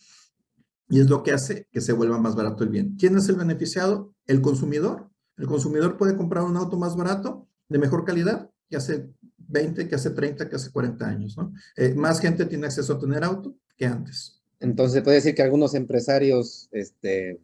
[0.89, 2.95] y es lo que hace que se vuelva más barato el bien.
[2.97, 4.15] ¿Quién es el beneficiado?
[4.25, 5.09] El consumidor.
[5.37, 9.95] El consumidor puede comprar un auto más barato, de mejor calidad, que hace 20, que
[9.95, 11.53] hace 30, que hace 40 años, ¿no?
[11.77, 14.41] Eh, más gente tiene acceso a tener auto que antes.
[14.59, 17.41] Entonces, se puede decir que algunos empresarios, este,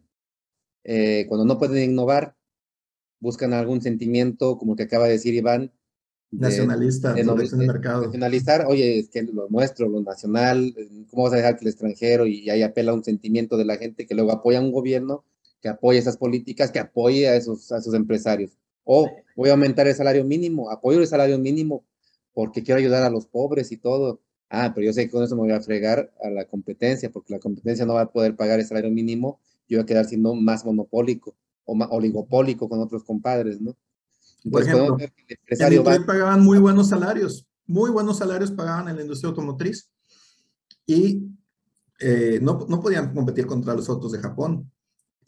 [0.82, 2.36] eh, cuando no pueden innovar,
[3.20, 5.72] buscan algún sentimiento, como que acaba de decir Iván,
[6.30, 8.02] nacionalista, de, de, de, de mercado.
[8.04, 10.74] nacionalizar, oye, es que lo nuestro, lo nacional,
[11.10, 14.06] ¿cómo vas a dejar que el extranjero y ahí apela un sentimiento de la gente
[14.06, 15.24] que luego apoya a un gobierno
[15.60, 18.56] que apoye esas políticas, que apoye a esos, a esos empresarios?
[18.84, 21.84] O voy a aumentar el salario mínimo, apoyo el salario mínimo
[22.32, 24.20] porque quiero ayudar a los pobres y todo.
[24.50, 27.34] Ah, pero yo sé que con eso me voy a fregar a la competencia, porque
[27.34, 30.34] la competencia no va a poder pagar el salario mínimo, yo voy a quedar siendo
[30.34, 33.76] más monopólico o más oligopólico con otros compadres, ¿no?
[34.50, 36.06] Por ejemplo, ver que el empresario en va...
[36.06, 39.90] pagaban muy buenos salarios, muy buenos salarios pagaban en la industria automotriz
[40.86, 41.28] y
[42.00, 44.70] eh, no, no podían competir contra los autos de Japón.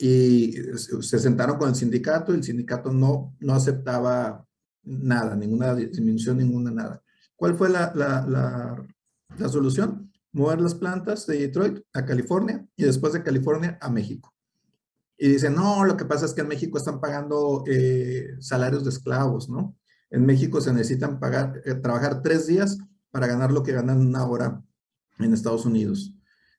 [0.02, 0.54] Y
[1.02, 4.46] se sentaron con el sindicato y el sindicato no, no aceptaba
[4.82, 7.02] nada, ninguna disminución, ninguna nada.
[7.36, 8.86] ¿Cuál fue la, la, la,
[9.36, 10.10] la solución?
[10.32, 14.32] Mover las plantas de Detroit a California y después de California a México.
[15.22, 18.90] Y dicen, no, lo que pasa es que en México están pagando eh, salarios de
[18.90, 19.76] esclavos, ¿no?
[20.08, 22.78] En México se necesitan pagar, eh, trabajar tres días
[23.10, 24.62] para ganar lo que ganan una hora
[25.18, 26.14] en Estados Unidos.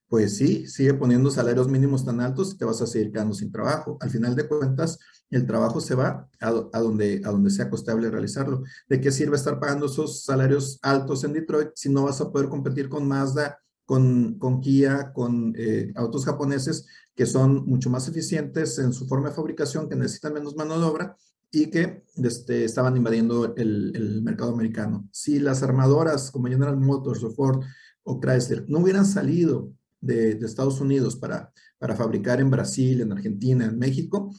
[0.07, 3.49] pues sí, sigue poniendo salarios mínimos tan altos y te vas a seguir quedando sin
[3.49, 3.97] trabajo.
[4.01, 4.99] Al final de cuentas,
[5.31, 8.61] el trabajo se va a, donde, a donde sea costable realizarlo.
[8.89, 12.49] ¿De qué sirve estar pagando esos salarios altos en Detroit si no vas a poder
[12.49, 13.57] competir con Mazda,
[13.91, 19.27] con, con Kia, con eh, autos japoneses que son mucho más eficientes en su forma
[19.27, 21.17] de fabricación, que necesitan menos mano de obra
[21.51, 25.09] y que este, estaban invadiendo el, mercado americano?
[25.11, 27.65] Si las armadoras como General Motors o Ford
[28.03, 31.51] o Chrysler no hubieran salido de, Estados Unidos para,
[31.97, 34.33] fabricar en Brasil, en Argentina, en México,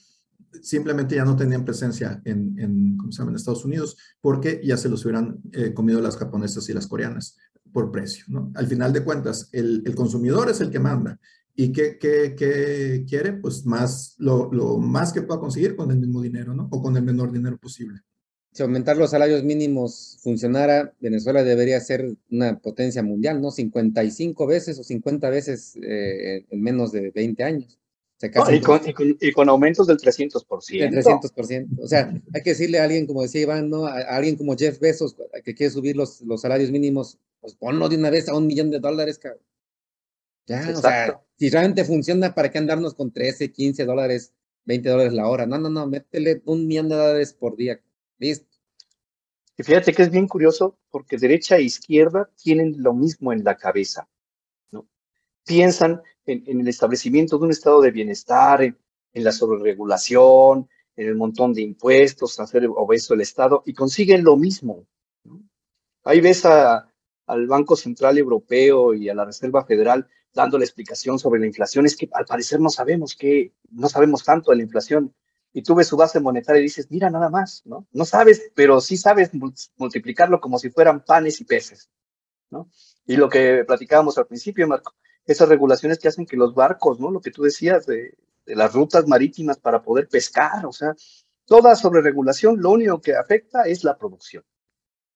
[0.62, 2.96] simplemente ya no tenían presencia en
[3.34, 7.36] Estados Unidos porque ya se los hubieran eh, comido las japonesas y las coreanas
[7.72, 8.24] por precio.
[8.28, 8.52] ¿no?
[8.54, 11.18] Al final de cuentas, el, el consumidor es el que manda.
[11.54, 13.34] ¿Y qué, qué, qué quiere?
[13.34, 16.68] Pues más, lo, lo, más que pueda conseguir con el mismo dinero, ¿no?
[16.70, 18.00] O con el menor dinero posible
[18.52, 23.50] si aumentar los salarios mínimos funcionara, Venezuela debería ser una potencia mundial, ¿no?
[23.50, 27.78] 55 veces o 50 veces eh, en menos de 20 años.
[28.20, 28.80] y, con,
[29.20, 30.78] y, con, aumentos del 300%.
[30.78, 31.82] Del 300%.
[31.82, 33.86] O sea, hay que decirle a alguien, como decía Iván, ¿no?
[33.86, 37.96] A, alguien como Jeff Bezos, que quiere subir los, los salarios mínimos, pues ponlo de
[37.96, 39.42] una vez a un millón de dólares, cabrón.
[40.46, 44.32] Ya, o sea, si realmente funciona, ¿para qué andarnos con 13, 15 dólares,
[44.64, 45.44] 20 dólares la hora?
[45.44, 47.80] No, no, no, métele un millón de dólares por día.
[48.18, 48.46] Listo.
[49.58, 53.56] Y fíjate que es bien curioso porque derecha e izquierda tienen lo mismo en la
[53.56, 54.08] cabeza.
[54.70, 54.88] ¿no?
[55.44, 58.76] Piensan en, el establecimiento de un estado de bienestar, en,
[59.14, 64.86] la sobreregulación, en el montón de impuestos, hacer obeso el Estado y consiguen lo mismo.
[66.04, 66.44] Ahí ves
[67.26, 71.86] al Banco Central Europeo y a la Reserva Federal dando la explicación sobre la inflación.
[71.86, 75.14] Es que al parecer no sabemos qué, no sabemos tanto de la inflación
[75.52, 77.86] y tú ves su base monetaria y dices, mira nada más, ¿no?
[77.92, 79.30] No sabes, pero sí sabes
[79.76, 81.90] multiplicarlo como si fueran panes y peces,
[82.50, 82.70] ¿no?
[83.06, 84.94] Y lo que platicábamos al principio, Marco,
[85.26, 87.10] esas regulaciones que hacen que los barcos, ¿no?
[87.10, 90.94] Lo que tú decías de, de las rutas marítimas para poder pescar, o sea,
[91.44, 94.44] toda sobreregulación lo único que afecta es la producción.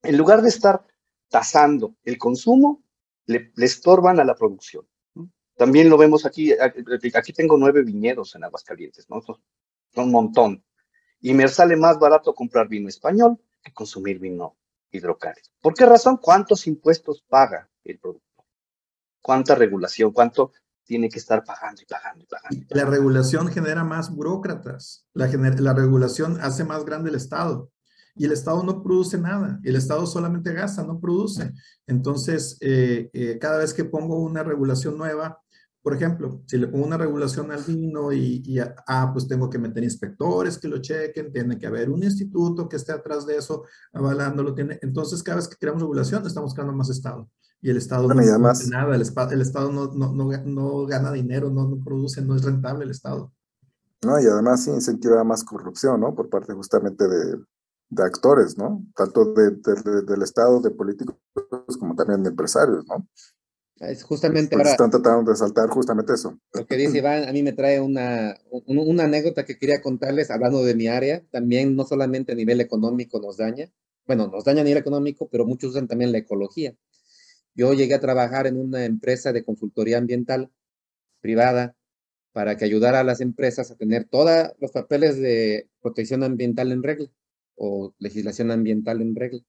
[0.03, 0.87] En lugar de estar
[1.29, 2.83] tasando el consumo,
[3.27, 4.87] le, estorban a la producción.
[5.57, 6.53] También lo vemos aquí,
[7.15, 9.23] aquí tengo nueve viñedos en Aguascalientes, ¿no?
[9.97, 10.62] un montón.
[11.21, 14.57] Y me sale más barato comprar vino español que consumir vino
[14.91, 15.49] hidrocálido.
[15.62, 16.19] ¿Por qué razón?
[16.19, 18.45] ¿Cuántos impuestos paga el producto?
[19.23, 20.12] ¿Cuánta regulación?
[20.12, 20.53] ¿Cuánto
[20.85, 22.67] tiene que estar pagando y pagando y pagando?
[22.69, 25.07] La regulación genera más burócratas.
[25.15, 25.27] La
[25.73, 27.73] regulación hace más grande el Estado
[28.16, 29.61] y el Estado no produce nada.
[29.62, 31.52] El Estado solamente gasta, no produce.
[31.87, 35.38] Entonces, eh, eh, cada vez que pongo una regulación nueva,
[35.83, 39.85] por ejemplo, si le pongo una regulación al vino y, ah, pues tengo que meter
[39.85, 44.52] inspectores que lo chequen, tiene que haber un instituto que esté atrás de eso avalándolo.
[44.55, 47.31] Tiene, entonces, cada vez que creamos regulación, estamos creando más Estado.
[47.61, 51.79] Y el Estado no hace nada, el, el Estado no, no, no, gana dinero, no,
[51.85, 53.33] produce, no es rentable el Estado.
[54.02, 56.14] No, y además incentiva más corrupción, ¿no?
[56.14, 57.38] Por parte justamente de,
[57.88, 58.85] de actores, ¿no?
[58.96, 59.51] Tanto de,
[60.07, 61.16] del Estado, de políticos,
[61.79, 63.09] como también de empresarios, ¿no?
[63.79, 64.70] Es justamente ahora.
[64.70, 66.38] Están tratando de saltar justamente eso.
[66.55, 70.64] Lo que dice Iván, a mí me trae una, una anécdota que quería contarles hablando
[70.64, 71.22] de mi área.
[71.31, 73.70] También, no solamente a nivel económico nos daña,
[74.07, 76.75] bueno, nos daña a nivel económico, pero muchos usan también la ecología.
[77.55, 80.51] Yo llegué a trabajar en una empresa de consultoría ambiental
[81.20, 81.77] privada
[82.33, 86.83] para que ayudara a las empresas a tener todos los papeles de protección ambiental en
[86.83, 87.11] regla
[87.57, 89.40] o legislación ambiental en regla.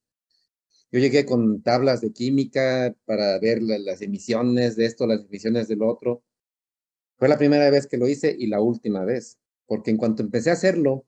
[0.91, 5.82] Yo llegué con tablas de química para ver las emisiones de esto, las emisiones del
[5.82, 6.24] otro.
[7.17, 10.50] Fue la primera vez que lo hice y la última vez, porque en cuanto empecé
[10.50, 11.06] a hacerlo,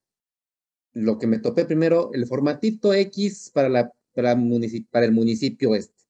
[0.93, 6.03] lo que me topé primero, el formatito X para, la, para, el municipio este,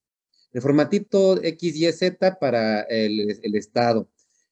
[0.52, 4.10] el formatito X, Y, Z para el, el Estado,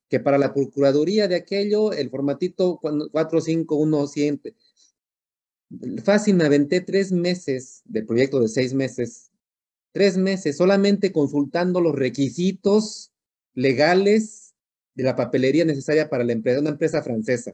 [0.09, 4.07] que para la Procuraduría de aquello, el formatito 451
[6.03, 9.31] Fácil, me aventé tres meses del proyecto de seis meses,
[9.91, 13.11] tres meses solamente consultando los requisitos
[13.53, 14.55] legales
[14.95, 17.53] de la papelería necesaria para la empresa, una empresa francesa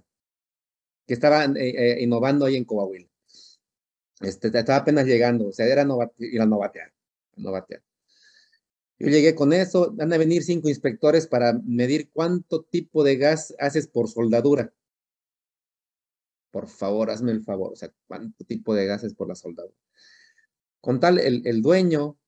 [1.08, 3.08] que estaba eh, eh, innovando ahí en Coahuila.
[4.22, 6.94] Este, estaba apenas llegando, o sea, era novatear.
[9.00, 13.56] Yo llegué con eso, van a venir cinco inspectores para medir cuánto tipo de gas
[13.60, 14.72] haces por soldadura
[16.54, 19.76] por favor, hazme el favor, o sea, cuánto tipo de gases por la soldadura.
[20.80, 22.20] Con tal, el, el dueño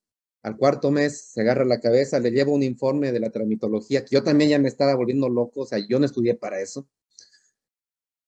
[0.42, 4.16] al cuarto mes se agarra la cabeza, le lleva un informe de la tramitología, que
[4.16, 6.88] yo también ya me estaba volviendo loco, o sea, yo no estudié para eso.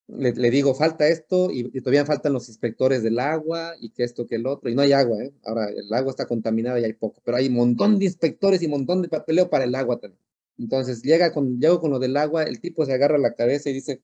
[0.08, 4.36] Le, digo, falta esto y, todavía faltan los inspectores del agua y que esto, que
[4.36, 5.34] el otro, y no hay agua, ¿eh?
[5.44, 8.66] Ahora, el agua está contaminada y hay poco, pero hay un montón de inspectores y
[8.66, 10.22] un montón de papeleo para el agua también.
[10.60, 13.74] Entonces llega con, llego con lo del agua, el tipo se agarra la cabeza y
[13.74, 14.02] dice,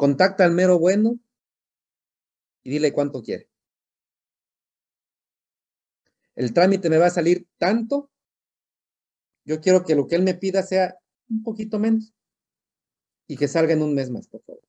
[0.00, 1.20] contacta al mero bueno
[2.62, 3.50] y dile cuánto quiere.
[6.34, 8.10] El trámite me va a salir tanto,
[9.44, 10.96] yo quiero que lo que él me pida sea
[11.28, 12.14] un poquito menos
[13.26, 14.62] y que salga en un mes más, por favor.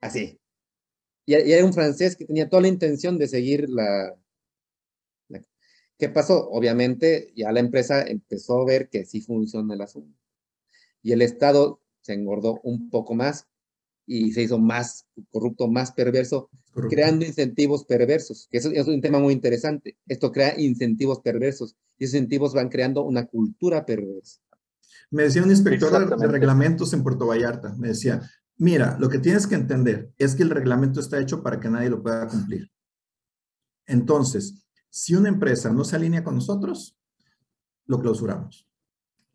[0.00, 0.40] Así.
[1.26, 4.16] Y, era un francés que tenía toda la intención de seguir la,
[5.98, 6.48] ¿Qué pasó?
[6.48, 10.18] Obviamente ya la empresa empezó a ver que sí funciona el asunto.
[11.02, 13.46] Y el Estado se engordó un poco más
[14.04, 16.50] y se hizo más corrupto, más perverso,
[16.88, 19.96] creando incentivos perversos, que eso, es un tema muy interesante.
[20.08, 24.40] Esto crea incentivos perversos y esos incentivos van creando una cultura perversa.
[25.12, 28.20] Me decía un inspector de reglamentos en Puerto Vallarta, me decía,
[28.56, 31.90] mira, lo que tienes que entender es que el reglamento está hecho para que nadie
[31.90, 32.68] lo pueda cumplir.
[33.86, 36.96] Entonces, si una empresa no se alinea con nosotros,
[37.86, 38.69] lo clausuramos.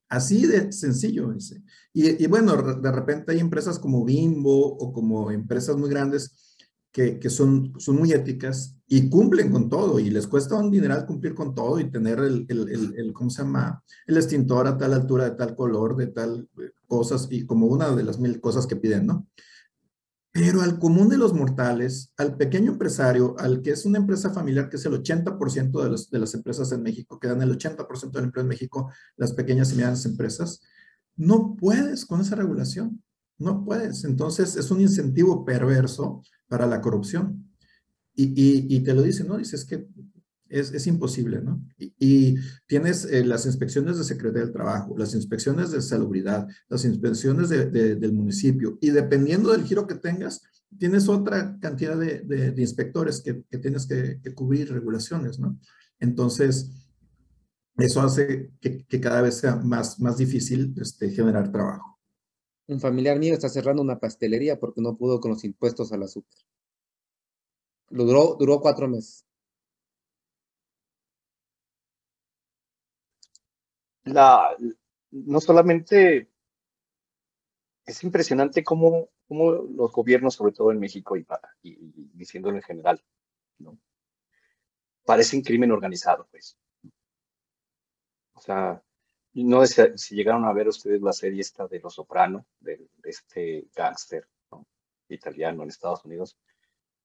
[0.09, 1.61] Así de sencillo ese.
[1.93, 6.55] Y, bueno, de repente hay empresas como Bimbo o como empresas muy grandes
[6.91, 11.33] que, son, son muy éticas y cumplen con todo y les cuesta un dineral cumplir
[11.33, 13.83] con todo y tener el, el, el, ¿cómo se llama?
[14.07, 17.93] El extintor a tal altura, de tal color, de tal eh, cosas y como una
[17.93, 19.27] de las mil cosas que piden, ¿no?
[20.37, 24.67] Pero al común de los mortales, al pequeño empresario, al que es una empresa familiar,
[24.67, 28.11] que es el 80% de, los, de las empresas en México, que dan el 80%
[28.11, 30.61] del empleo en México, las pequeñas y medianas empresas,
[31.15, 33.01] no puedes con esa regulación,
[33.37, 34.03] no puedes.
[34.03, 37.55] Entonces es un incentivo perverso para la corrupción.
[38.13, 39.37] Y, y, y te lo dicen, ¿no?
[39.37, 39.87] Dices que
[40.59, 41.61] es, imposible, ¿no?
[41.77, 42.35] Y,
[42.67, 48.13] tienes eh, las inspecciones de Secretaría del Trabajo, las inspecciones de salubridad, las inspecciones del
[48.13, 50.41] municipio, y dependiendo del giro que tengas,
[50.77, 55.59] tienes otra cantidad de, inspectores que, tienes que, cubrir regulaciones, ¿no?
[55.99, 56.71] Entonces,
[57.77, 61.99] eso hace que, cada vez sea más, más difícil este, generar trabajo.
[62.67, 66.39] Un familiar mío está cerrando una pastelería porque no pudo con los impuestos al azúcar.
[67.89, 69.25] Lo duró, duró cuatro meses.
[74.05, 74.55] La,
[75.11, 76.29] no solamente
[77.85, 81.25] es impresionante cómo, cómo, los gobiernos, sobre todo en México y,
[82.13, 83.03] diciéndolo en general,
[83.59, 83.77] ¿no?
[85.05, 86.57] parecen crimen organizado, pues.
[88.33, 88.81] O sea,
[89.33, 93.67] no sé si llegaron a ver ustedes la serie esta de Los Soprano, de, este
[93.75, 94.27] gángster
[95.09, 96.37] italiano en Estados Unidos,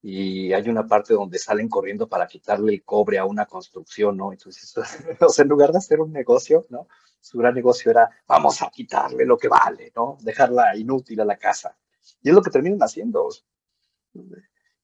[0.03, 4.33] y hay una parte donde salen corriendo para quitarle el cobre a una construcción, ¿no?
[4.33, 4.75] Entonces,
[5.21, 6.89] o sea, en lugar de hacer un negocio, ¿no?
[7.21, 10.17] Su gran negocio era, vamos a quitarle lo que vale, ¿no?
[10.23, 11.77] Dejarla inútil a la casa.
[12.23, 13.29] Y es lo que terminan haciendo.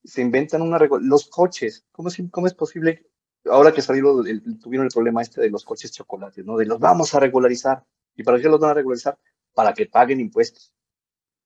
[0.05, 0.79] Se inventan una...
[1.01, 3.11] Los coches, ¿cómo es, cómo es posible?
[3.47, 6.59] Ahora que salieron, el, tuvieron el problema este de los coches chocolates, ¿no?
[6.59, 7.83] De los vamos a regularizar.
[8.15, 9.19] ¿Y para qué los van a regularizar?
[9.55, 10.75] Para que paguen impuestos.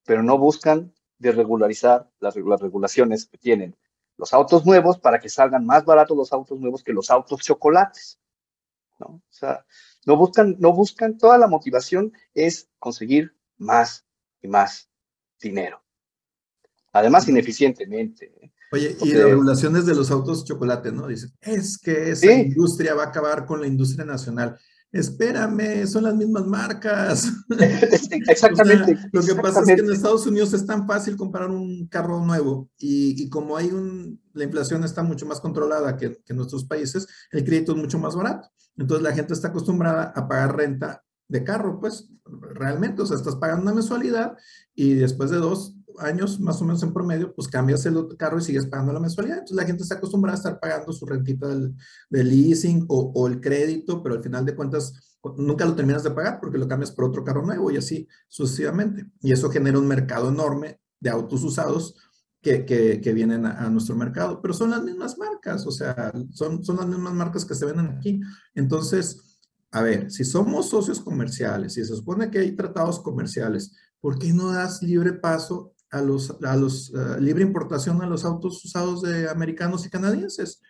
[0.05, 3.77] Pero no buscan de regularizar las, regulaciones que tienen
[4.17, 8.19] los autos nuevos para que salgan más baratos los autos nuevos que los autos chocolates.
[8.99, 9.07] ¿no?
[9.07, 9.65] O sea,
[10.05, 14.05] no buscan, no buscan, toda la motivación es conseguir más
[14.43, 14.91] y más
[15.41, 15.83] dinero.
[16.93, 18.33] Además, ineficientemente.
[18.43, 18.53] ¿eh?
[18.73, 21.07] Oye, y las regulaciones de los autos chocolates, ¿no?
[21.07, 24.59] Dicen, es que esa industria va a acabar con la industria nacional
[24.93, 27.33] espérame, son las mismas marcas.
[28.29, 28.99] Exactamente.
[29.13, 32.71] lo que pasa es que en Estados Unidos es tan fácil comprar un carro nuevo
[32.79, 37.07] y, como hay un, la inflación está mucho más controlada que, que, en nuestros países,
[37.31, 38.49] el crédito es mucho más barato.
[38.77, 43.37] Entonces la gente está acostumbrada a pagar renta de carro, pues realmente, o sea, estás
[43.37, 44.37] pagando una mensualidad
[44.75, 48.43] y después de dos, años, más o menos en promedio, pues cambias el carro y
[48.43, 49.39] sigues pagando la mensualidad.
[49.39, 51.75] Entonces la gente está acostumbrada a estar pagando su rentita del,
[52.11, 56.41] leasing o, o, el crédito, pero al final de cuentas nunca lo terminas de pagar
[56.41, 59.07] porque lo cambias por otro carro nuevo y así sucesivamente.
[59.21, 61.95] Y eso genera un mercado enorme de autos usados
[62.43, 66.13] que, que, que vienen a, a, nuestro mercado, pero son las mismas marcas, o sea,
[66.33, 68.21] son, son las mismas marcas que se venden aquí.
[68.55, 69.39] Entonces,
[69.71, 74.33] a ver, si somos socios comerciales, si se supone que hay tratados comerciales, ¿por qué
[74.33, 79.03] no das libre paso a los, a los eh, libre importación a los autos usados
[79.03, 80.63] de americanos y canadienses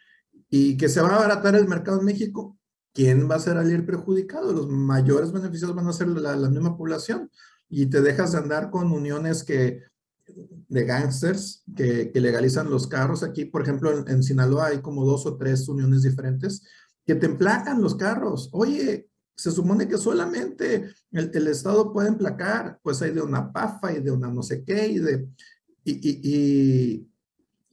[0.49, 2.59] y que se va a abaratar el mercado en México,
[2.93, 4.53] ¿quién va a ser el perjudicado?
[4.53, 7.31] Los mayores beneficios van a ser la, misma población
[7.69, 9.83] y te dejas de andar con uniones que
[10.27, 13.23] de gangsters que, que legalizan los carros.
[13.23, 16.63] Aquí, por ejemplo, en, en, Sinaloa hay como dos o tres uniones diferentes
[17.05, 18.49] que te emplacan los carros.
[18.53, 19.10] Oye,
[19.41, 24.11] se supone que solamente el, Estado puede emplacar, pues hay de una PAFA y de
[24.11, 25.29] una no sé qué, y de,
[25.83, 27.09] y,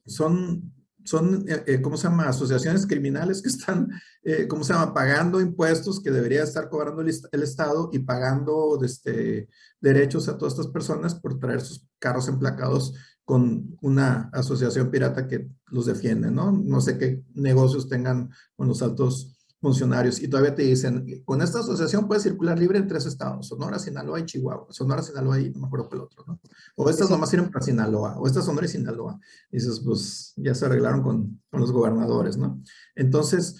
[0.06, 2.30] son, son, eh, eh, ¿cómo se llama?
[2.30, 3.90] Asociaciones criminales que están,
[4.24, 4.94] eh, ¿cómo se llama?
[4.94, 9.50] Pagando impuestos que debería estar cobrando el, el, Estado y pagando este,
[9.82, 12.94] derechos a todas estas personas por traer sus carros emplacados
[13.26, 16.54] con una asociación pirata que los defiende, ¿no?
[16.54, 21.60] No sé qué negocios tengan con los altos funcionarios y todavía te dicen, con esta
[21.60, 25.62] asociación puedes circular libre en tres estados, Sonora, Sinaloa y Chihuahua, Sonora, Sinaloa y no
[25.62, 26.40] me acuerdo el otro, ¿no?
[26.76, 29.20] O estas nomás sirven para Sinaloa, o estas Sonora y Sinaloa.
[29.52, 32.62] Y dices, pues ya se arreglaron con, con los gobernadores, ¿no?
[32.96, 33.56] Entonces,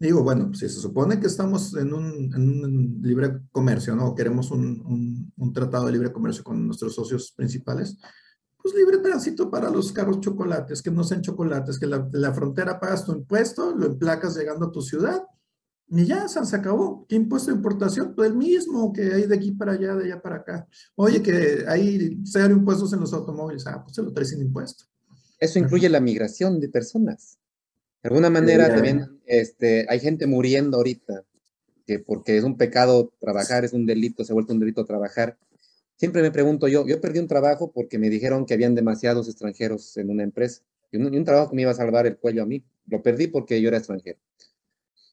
[0.00, 4.14] digo, bueno, si se supone que estamos en un, en un libre comercio, ¿no?
[4.14, 7.98] Queremos un, un, un, tratado de libre comercio con nuestros socios principales,
[8.66, 12.80] pues libre tránsito para los carros chocolates, que no sean chocolates, que la, la frontera
[12.80, 15.22] pagas tu impuesto, lo emplacas llegando a tu ciudad
[15.88, 17.06] y ya se acabó.
[17.08, 18.12] ¿Qué impuesto de importación?
[18.16, 20.66] Pues el mismo que hay de aquí para allá, de allá para acá.
[20.96, 23.66] Oye, que hay cero impuestos en los automóviles.
[23.68, 24.84] Ah, pues se lo trae sin impuesto.
[25.38, 27.38] Eso incluye la migración de personas.
[28.02, 31.22] De alguna manera también este, hay gente muriendo ahorita,
[31.86, 35.38] que porque es un pecado trabajar, es un delito, se ha vuelto un delito trabajar.
[35.96, 39.96] Siempre me pregunto yo, yo perdí un trabajo porque me dijeron que habían demasiados extranjeros
[39.96, 40.62] en una empresa.
[40.92, 42.62] Y un, y un trabajo que me iba a salvar el cuello a mí.
[42.86, 44.18] Lo perdí porque yo era extranjero.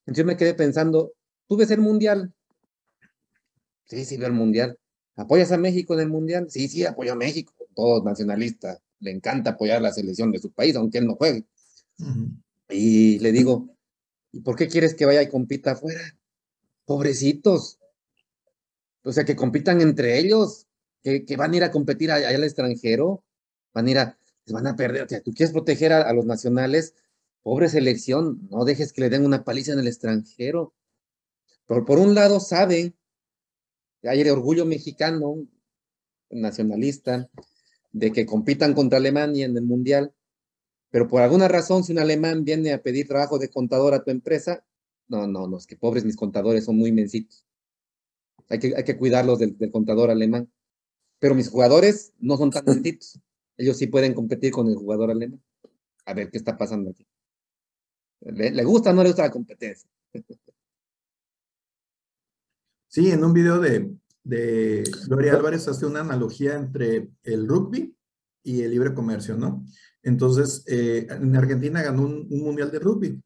[0.05, 1.13] Entonces me quedé pensando,
[1.47, 2.33] ¿tú ves el mundial?
[3.85, 4.77] Sí, sí veo el mundial.
[5.15, 6.47] ¿Apoyas a México en el mundial?
[6.49, 7.53] Sí, sí, apoyo a México.
[7.75, 8.81] Todo nacionalista.
[8.99, 11.45] Le encanta apoyar la selección de su país, aunque él no juegue.
[11.99, 12.43] Uh -huh.
[12.69, 13.69] Y le digo,
[14.31, 16.01] ¿y por qué quieres que vaya y compita afuera?
[16.85, 17.79] Pobrecitos.
[19.03, 20.67] O sea, que compitan entre ellos,
[21.03, 23.23] que, van a ir a competir allá al extranjero,
[23.73, 25.03] van a ir a, van a perder.
[25.03, 26.95] O sea, tú quieres proteger a, los nacionales,
[27.41, 30.73] Pobre selección, no dejes que le den una paliza en el extranjero.
[31.65, 32.93] Por, por un lado, sabe,
[34.01, 35.45] hay el orgullo mexicano,
[36.29, 37.29] nacionalista,
[37.91, 40.13] de que compitan contra Alemania en el Mundial,
[40.89, 44.11] pero por alguna razón, si un alemán viene a pedir trabajo de contador a tu
[44.11, 44.63] empresa,
[45.09, 47.45] no, no, no, es que pobres mis contadores son muy mensitos.
[48.47, 50.49] Hay que, hay que cuidarlos del contador alemán.
[51.23, 53.17] Pero mis jugadores no son tan mensitos.
[53.55, 55.41] Ellos sí pueden competir con el jugador alemán.
[56.05, 57.07] A ver qué está pasando aquí.
[58.19, 59.89] ¿Le, le gusta o no le gusta la competencia?
[62.89, 63.95] Sí, en un video de,
[64.25, 67.95] de Gloria Álvarez hace una analogía entre el rugby
[68.43, 69.65] y el libre comercio, ¿no?
[70.01, 73.23] Entonces, eh, en Argentina ganó un, un, mundial de rugby.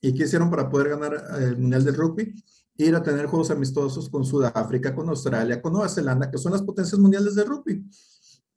[0.00, 2.34] ¿Y qué hicieron para poder ganar el mundial de rugby?
[2.78, 6.62] Ir a tener juegos amistosos con Sudáfrica, con Australia, con Nueva Zelanda, que son las
[6.62, 7.84] potencias mundiales de rugby.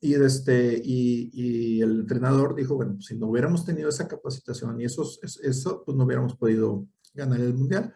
[0.02, 4.86] Y, este, y, el entrenador dijo, bueno, pues si no hubiéramos tenido esa capacitación y
[4.86, 7.94] eso, eso pues no hubiéramos podido ganar el mundial.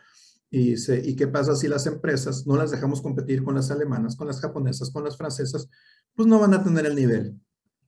[0.50, 4.16] Y, se, ¿Y qué pasa si las empresas no las dejamos competir con las alemanas,
[4.16, 5.70] con las japonesas, con las francesas?
[6.14, 7.40] Pues no van a tener el nivel.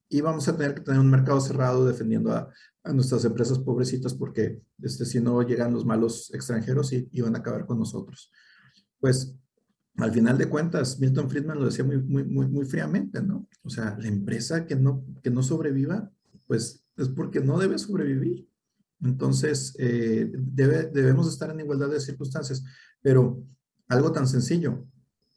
[0.10, 2.49] Y vamos a tener que tener un mercado cerrado defendiendo a,
[2.84, 7.36] a nuestras empresas pobrecitas porque este, si no llegan los malos extranjeros y, y van
[7.36, 8.32] a acabar con nosotros.
[8.99, 9.36] Pues
[9.97, 13.47] al final de cuentas, Milton Friedman lo decía muy, muy, muy, muy fríamente, ¿no?
[13.64, 16.12] O sea, la empresa que no, que no sobreviva,
[16.47, 18.47] pues es porque no debe sobrevivir.
[19.01, 22.64] Entonces, eh, debe, debemos estar en igualdad de circunstancias.
[23.01, 23.41] Pero
[23.88, 24.86] algo tan sencillo,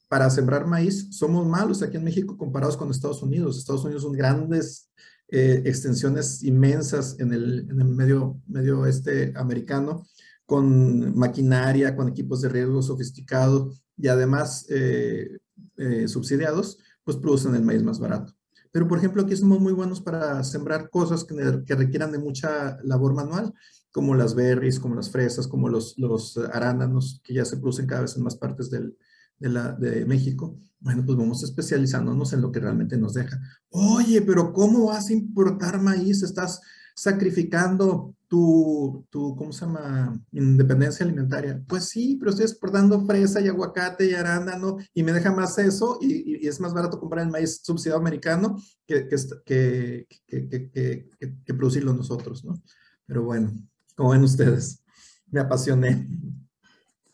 [0.08, 3.58] para sembrar maíz somos malos aquí en México comparados con Estados Unidos.
[3.58, 4.90] Estados Unidos son grandes
[5.30, 10.06] eh, extensiones inmensas en el, medio, medio oeste americano,
[10.46, 15.38] con maquinaria, con equipos de riesgo sofisticados, y además eh,
[15.76, 18.32] eh, subsidiados, pues producen el maíz más barato.
[18.70, 21.34] Pero, por ejemplo, aquí somos muy buenos para sembrar cosas que,
[21.66, 23.52] que, requieran de mucha labor manual,
[23.90, 28.02] como las berries, como las fresas, como los, los arándanos, que ya se producen cada
[28.02, 28.96] vez en más partes del,
[29.38, 30.58] de, la, de México.
[30.80, 33.40] Bueno, pues vamos especializándonos en lo que realmente nos deja.
[33.70, 36.22] Oye, pero ¿cómo vas a importar maíz?
[36.22, 36.60] Estás
[36.94, 40.20] sacrificando tu, tu, ¿cómo se llama?
[40.32, 41.62] Independencia alimentaria.
[41.66, 45.98] Pues sí, pero estoy exportando fresa y aguacate y arándano y me deja más eso
[46.00, 51.10] y, es más barato comprar el maíz subsidiado americano que, que, que,
[51.44, 52.60] que, producirlo nosotros, ¿no?
[53.06, 53.52] Pero bueno,
[53.94, 54.82] como ven ustedes,
[55.30, 56.06] me apasioné.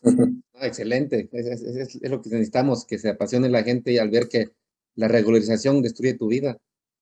[0.61, 4.27] excelente, es, es, es, es, lo que necesitamos, que se apasione la gente al ver
[4.27, 4.51] que
[4.95, 6.57] la regularización destruye tu vida,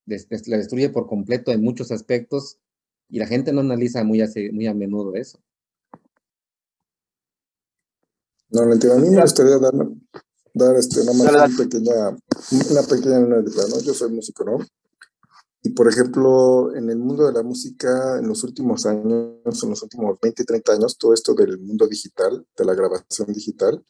[0.05, 2.57] la destruye por completo en muchos aspectos
[3.09, 5.39] y la gente no analiza muy a, muy a menudo eso.
[8.49, 8.97] No, entiendo.
[8.97, 9.73] A mí me gustaría dar,
[10.53, 12.09] dar este, nada más una pequeña,
[12.69, 13.81] una pequeña ¿no?
[13.81, 14.59] Yo soy músico, ¿no?
[15.65, 19.81] Y por ejemplo, en el mundo de la música, en los últimos años, en los
[19.81, 23.81] últimos 20, 30 años, todo esto del mundo digital, de la grabación digital,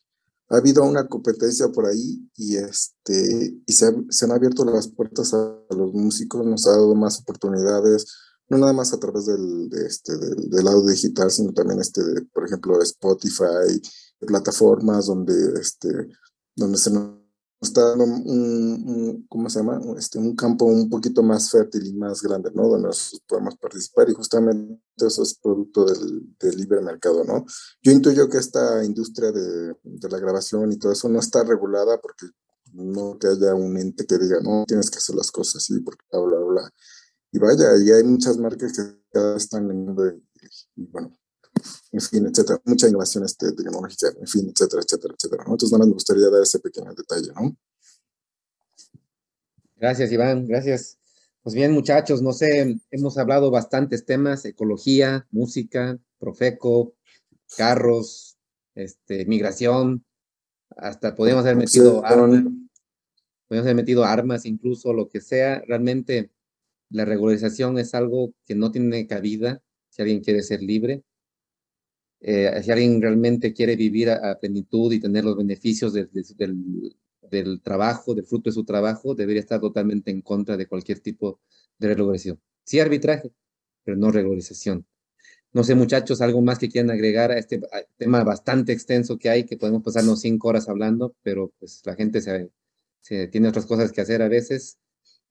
[0.49, 5.57] ha habido una competencia por ahí y, este, y se, han abierto las puertas a
[5.71, 8.05] los músicos, nos ha dado más oportunidades,
[8.49, 12.01] no nada más a través del, de este, del, lado digital, sino también, este,
[12.31, 13.81] por ejemplo, Spotify,
[14.19, 15.89] plataformas donde, este,
[16.55, 17.22] donde se nos
[17.63, 19.79] está dando un, ¿cómo se llama?
[19.97, 22.67] Este, un campo un poquito más fértil y más grande, ¿no?
[22.67, 27.45] Donde nosotros podemos participar y justamente eso es producto del, del libre mercado, ¿no?
[27.81, 31.99] Yo intuyo que esta industria de, de, la grabación y todo eso no está regulada
[32.01, 32.27] porque
[32.73, 36.05] no que haya un ente que diga, no, tienes que hacer las cosas así, porque
[36.11, 36.69] bla, bla, bla.
[37.31, 38.83] Y vaya, y hay muchas marcas que
[39.13, 39.95] ya están en,
[40.75, 41.11] y, bueno,
[41.91, 45.43] en fin, etcétera, mucha innovación este, tecnológica, en fin, etcétera, etcétera, etcétera.
[45.43, 47.55] Entonces, nada más me gustaría dar ese pequeño detalle, ¿no?
[49.75, 50.97] Gracias, Iván, gracias.
[51.41, 56.95] Pues bien, muchachos, no sé, hemos hablado bastantes temas, ecología, música, Profeco,
[57.57, 58.37] carros,
[58.75, 60.05] este, migración,
[60.77, 62.45] hasta podemos haber metido armas,
[63.47, 66.31] podemos haber metido armas incluso, lo que sea, realmente
[66.89, 71.03] la regularización es algo que no tiene cabida si alguien quiere ser libre,
[72.25, 76.09] eh, si alguien realmente quiere vivir a, plenitud y tener los beneficios del,
[77.61, 81.41] trabajo, del fruto de su trabajo, debería estar totalmente en contra de cualquier tipo
[81.77, 82.39] de regularización.
[82.63, 83.33] Sí arbitraje,
[83.83, 84.85] pero no regularización.
[85.51, 87.61] No sé, muchachos, algo más que quieran agregar a este
[87.97, 92.21] tema bastante extenso que hay, que podemos pasarnos cinco horas hablando, pero pues la gente
[93.29, 94.79] tiene otras cosas que hacer a veces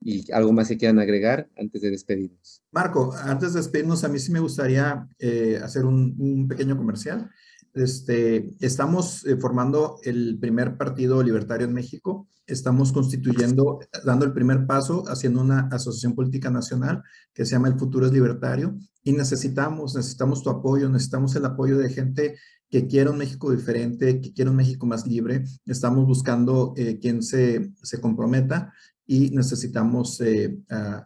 [0.05, 2.63] y algo más que quieran agregar antes de despedirnos.
[2.73, 7.31] Marco, antes de despedirnos, a mí sí me gustaría eh, hacer un, pequeño comercial.
[7.75, 12.29] Este, estamos eh, formando el primer partido libertario en México.
[12.47, 17.79] Estamos constituyendo, dando el primer paso, haciendo una asociación política nacional que se llama El
[17.79, 18.77] Futuro es Libertario.
[19.05, 22.37] Y necesitamos, necesitamos tu apoyo, necesitamos el apoyo de gente
[22.69, 25.45] que quiera un México diferente, que quiera un México más libre.
[25.67, 28.73] Estamos buscando eh, quien se, se comprometa
[29.13, 30.57] y necesitamos eh,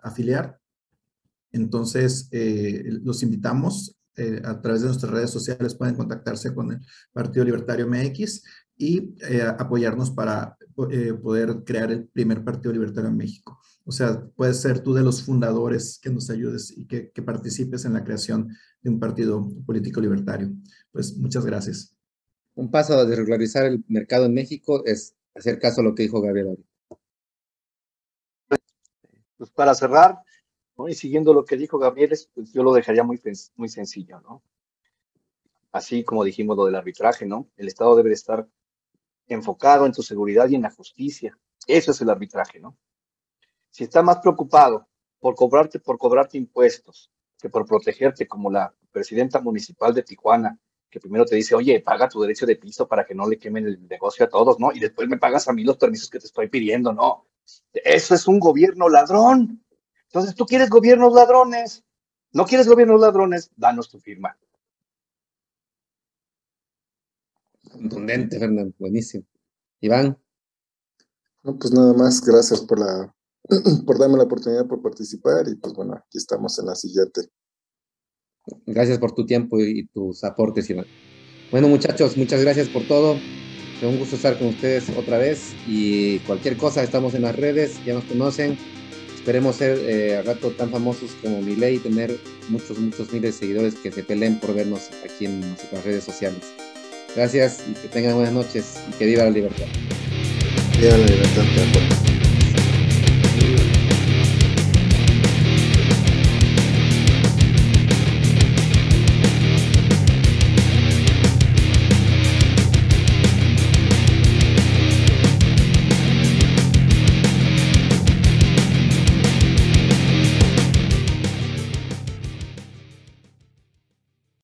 [0.01, 0.61] afiliar.
[1.51, 6.79] Entonces, eh, los invitamos eh, a través de nuestras redes sociales, pueden contactarse con el
[7.13, 8.45] Partido Libertario MX
[8.77, 9.17] y
[9.59, 13.59] apoyarnos para poder crear el primer Partido Libertario en México.
[13.85, 17.95] O sea, puedes ser tú de los fundadores que nos ayudes y que, participes en
[17.95, 20.53] la creación de un partido político libertario.
[20.93, 21.97] Pues muchas gracias.
[22.55, 26.21] Un paso de regularizar el mercado en México es hacer caso a lo que dijo
[26.21, 26.57] Gabriel
[29.37, 30.19] pues para cerrar,
[30.89, 33.21] y siguiendo lo que dijo Gabriel, pues yo lo dejaría muy,
[33.57, 34.43] muy sencillo, ¿no?
[35.73, 37.49] Así como dijimos lo del arbitraje, ¿no?
[37.57, 38.47] El Estado debe estar
[39.29, 41.39] enfocado en tu seguridad y en la justicia.
[41.67, 42.77] Eso es el arbitraje, ¿no?
[43.71, 44.87] Si está más preocupado
[45.19, 50.59] por cobrarte, por cobrarte impuestos que por protegerte como la presidenta municipal de Tijuana,
[50.89, 53.67] que primero te dice, oye, paga tu derecho de piso para que no le quemen
[53.67, 54.73] el negocio a todos, ¿no?
[54.73, 57.26] Y después me pagas a mí los permisos que te estoy pidiendo, ¿no?
[57.73, 59.65] Eso es un gobierno ladrón.
[60.07, 61.85] Entonces, tú quieres gobiernos ladrones.
[62.33, 64.37] No quieres gobiernos ladrones, danos tu firma.
[67.71, 68.75] Contundente, Fernando.
[68.79, 69.25] Buenísimo.
[69.81, 70.19] Iván.
[71.43, 73.15] No, pues nada más, gracias por la
[73.87, 77.23] por darme la oportunidad por participar y pues bueno, aquí estamos en la siguiente.
[78.67, 80.87] Gracias por tu tiempo y tus aportes, Iván.
[81.51, 83.17] Bueno, muchachos, muchas gracias por todo.
[83.81, 87.79] Fue un gusto estar con ustedes otra vez y cualquier cosa, estamos en las redes,
[87.85, 88.57] ya nos conocen.
[89.15, 92.17] Esperemos ser eh, rato tan famosos como Miley y tener
[92.49, 96.41] muchos, muchos miles de seguidores que se peleen por vernos aquí en nuestras redes sociales.
[97.15, 99.67] Gracias y que tengan buenas noches y que viva la libertad.
[100.79, 102.06] Viva la libertad,